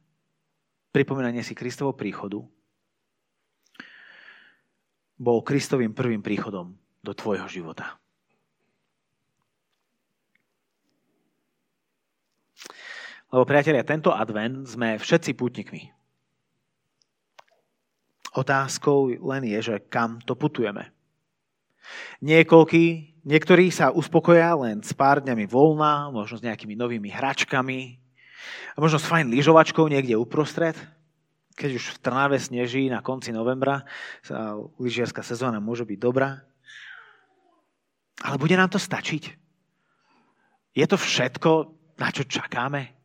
pripomínanie 0.89 1.43
si 1.43 1.53
Kristovho 1.53 1.93
príchodu, 1.93 2.41
bol 5.21 5.45
Kristovým 5.45 5.93
prvým 5.93 6.25
príchodom 6.25 6.73
do 7.05 7.13
tvojho 7.13 7.45
života. 7.45 8.01
Lebo 13.29 13.45
priatelia, 13.45 13.85
tento 13.85 14.09
advent 14.11 14.65
sme 14.65 14.97
všetci 14.97 15.37
pútnikmi. 15.37 15.93
Otázkou 18.33 19.13
len 19.21 19.43
je, 19.45 19.59
že 19.71 19.75
kam 19.87 20.19
to 20.25 20.33
putujeme. 20.33 20.89
Niekoľký, 22.19 22.83
niektorí 23.23 23.71
sa 23.71 23.93
uspokoja 23.93 24.51
len 24.57 24.83
s 24.83 24.91
pár 24.91 25.23
dňami 25.23 25.47
voľna, 25.47 26.11
možno 26.11 26.41
s 26.41 26.45
nejakými 26.45 26.75
novými 26.75 27.07
hračkami, 27.07 28.01
a 28.75 28.77
možno 28.79 28.97
s 28.99 29.07
fajn 29.07 29.31
lyžovačkou 29.31 29.85
niekde 29.87 30.15
uprostred. 30.15 30.75
Keď 31.55 31.69
už 31.77 31.85
v 31.95 32.01
Trnave 32.01 32.37
sneží 32.39 32.87
na 32.87 33.03
konci 33.03 33.35
novembra, 33.35 33.83
lyžiarská 34.79 35.21
sezóna 35.21 35.59
môže 35.59 35.83
byť 35.83 35.99
dobrá. 35.99 36.41
Ale 38.21 38.37
bude 38.37 38.55
nám 38.55 38.69
to 38.69 38.79
stačiť? 38.79 39.23
Je 40.71 40.85
to 40.87 40.95
všetko, 40.95 41.51
na 41.99 42.09
čo 42.13 42.23
čakáme? 42.23 42.95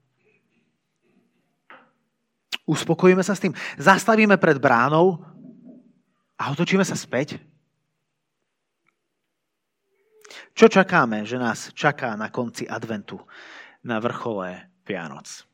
Uspokojíme 2.66 3.22
sa 3.22 3.34
s 3.34 3.42
tým? 3.42 3.54
Zastavíme 3.78 4.38
pred 4.38 4.58
bránou 4.58 5.22
a 6.38 6.50
otočíme 6.50 6.82
sa 6.82 6.98
späť? 6.98 7.38
Čo 10.56 10.72
čakáme, 10.72 11.22
že 11.28 11.36
nás 11.36 11.70
čaká 11.76 12.16
na 12.16 12.32
konci 12.32 12.64
adventu, 12.64 13.20
na 13.84 14.00
vrchole 14.00 14.72
Vianoc? 14.88 15.46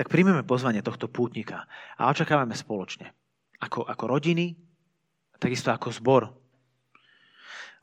Tak 0.00 0.08
príjmeme 0.08 0.40
pozvanie 0.48 0.80
tohto 0.80 1.12
pútnika 1.12 1.68
a 2.00 2.08
očakávame 2.08 2.56
spoločne. 2.56 3.12
Ako, 3.60 3.84
ako 3.84 4.08
rodiny, 4.08 4.56
takisto 5.36 5.76
ako 5.76 5.92
zbor. 5.92 6.32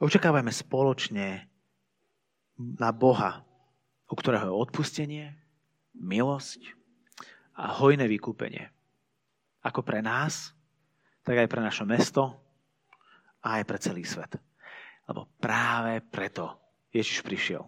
Očakávame 0.01 0.49
spoločne 0.49 1.45
na 2.58 2.89
Boha, 2.89 3.45
u 4.10 4.17
ktorého 4.17 4.49
je 4.49 4.62
odpustenie, 4.65 5.25
milosť 5.93 6.73
a 7.53 7.77
hojné 7.77 8.10
vykúpenie. 8.10 8.65
Ako 9.62 9.86
pre 9.86 10.01
nás, 10.01 10.58
tak 11.21 11.38
aj 11.38 11.49
pre 11.53 11.62
naše 11.62 11.86
mesto 11.86 12.34
a 13.45 13.62
aj 13.62 13.63
pre 13.69 13.77
celý 13.77 14.01
svet. 14.01 14.41
Lebo 15.06 15.30
práve 15.38 16.01
preto 16.01 16.58
Ježiš 16.89 17.21
prišiel. 17.21 17.62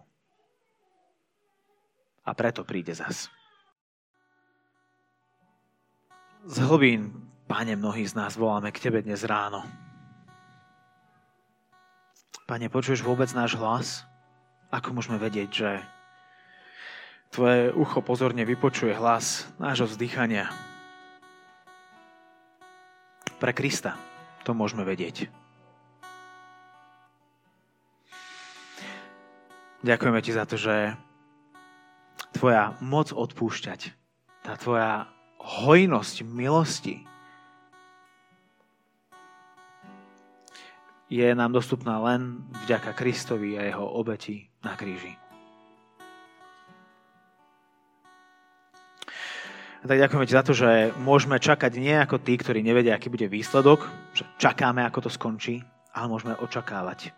A 2.26 2.34
preto 2.34 2.66
príde 2.66 2.98
zas. 2.98 3.30
Z 6.44 6.56
hlbín, 6.64 7.12
Pane, 7.46 7.76
mnohí 7.76 8.06
z 8.06 8.14
nás 8.14 8.36
voláme 8.38 8.72
k 8.72 8.80
Tebe 8.80 9.02
dnes 9.02 9.26
ráno. 9.26 9.66
Pane, 12.46 12.70
počuješ 12.70 13.02
vôbec 13.02 13.28
náš 13.36 13.58
hlas? 13.58 14.08
Ako 14.70 14.94
môžeme 14.94 15.18
vedieť, 15.18 15.50
že 15.50 15.70
Tvoje 17.30 17.70
ucho 17.70 18.02
pozorne 18.02 18.42
vypočuje 18.42 18.90
hlas 18.90 19.46
nášho 19.62 19.86
vzdychania? 19.86 20.50
pre 23.40 23.56
Krista 23.56 23.96
to 24.44 24.52
môžeme 24.52 24.84
vedieť. 24.84 25.32
Ďakujeme 29.80 30.20
ti 30.20 30.36
za 30.36 30.44
to, 30.44 30.60
že 30.60 30.92
tvoja 32.36 32.76
moc 32.84 33.16
odpúšťať, 33.16 33.96
tá 34.44 34.60
tvoja 34.60 35.08
hojnosť 35.40 36.22
milosti 36.28 37.10
je 41.10 41.26
nám 41.34 41.50
dostupná 41.50 41.98
len 41.98 42.46
vďaka 42.64 42.94
Kristovi 42.94 43.58
a 43.58 43.66
jeho 43.66 43.82
obeti 43.82 44.46
na 44.62 44.78
kríži. 44.78 45.18
Tak 49.80 49.96
ďakujeme 49.96 50.28
ti 50.28 50.36
za 50.36 50.44
to, 50.44 50.52
že 50.52 50.92
môžeme 51.00 51.40
čakať 51.40 51.72
nie 51.80 51.96
ako 51.96 52.20
tí, 52.20 52.36
ktorí 52.36 52.60
nevedia, 52.60 52.94
aký 52.94 53.08
bude 53.08 53.32
výsledok, 53.32 53.88
že 54.12 54.28
čakáme, 54.36 54.84
ako 54.84 55.08
to 55.08 55.10
skončí, 55.10 55.64
ale 55.96 56.06
môžeme 56.12 56.36
očakávať 56.36 57.16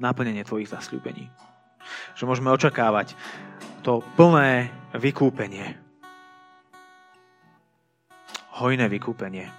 naplnenie 0.00 0.48
tvojich 0.48 0.72
zasľúbení. 0.72 1.28
Že 2.16 2.24
môžeme 2.24 2.48
očakávať 2.50 3.12
to 3.84 4.00
plné 4.16 4.72
vykúpenie. 4.96 5.81
Hojné 8.62 8.86
vykúpenie. 8.86 9.50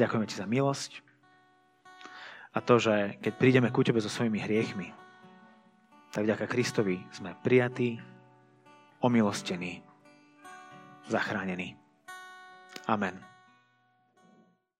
Ďakujeme 0.00 0.24
ti 0.24 0.32
za 0.40 0.48
milosť 0.48 1.04
a 2.56 2.58
to, 2.64 2.80
že 2.80 3.20
keď 3.20 3.32
prídeme 3.36 3.68
ku 3.68 3.84
tebe 3.84 4.00
so 4.00 4.08
svojimi 4.08 4.40
hriechmi, 4.40 4.96
tak 6.08 6.24
vďaka 6.24 6.48
Kristovi 6.48 7.04
sme 7.12 7.36
prijatí, 7.44 8.00
omilostení, 9.04 9.84
zachránení. 11.12 11.76
Amen. 12.88 13.35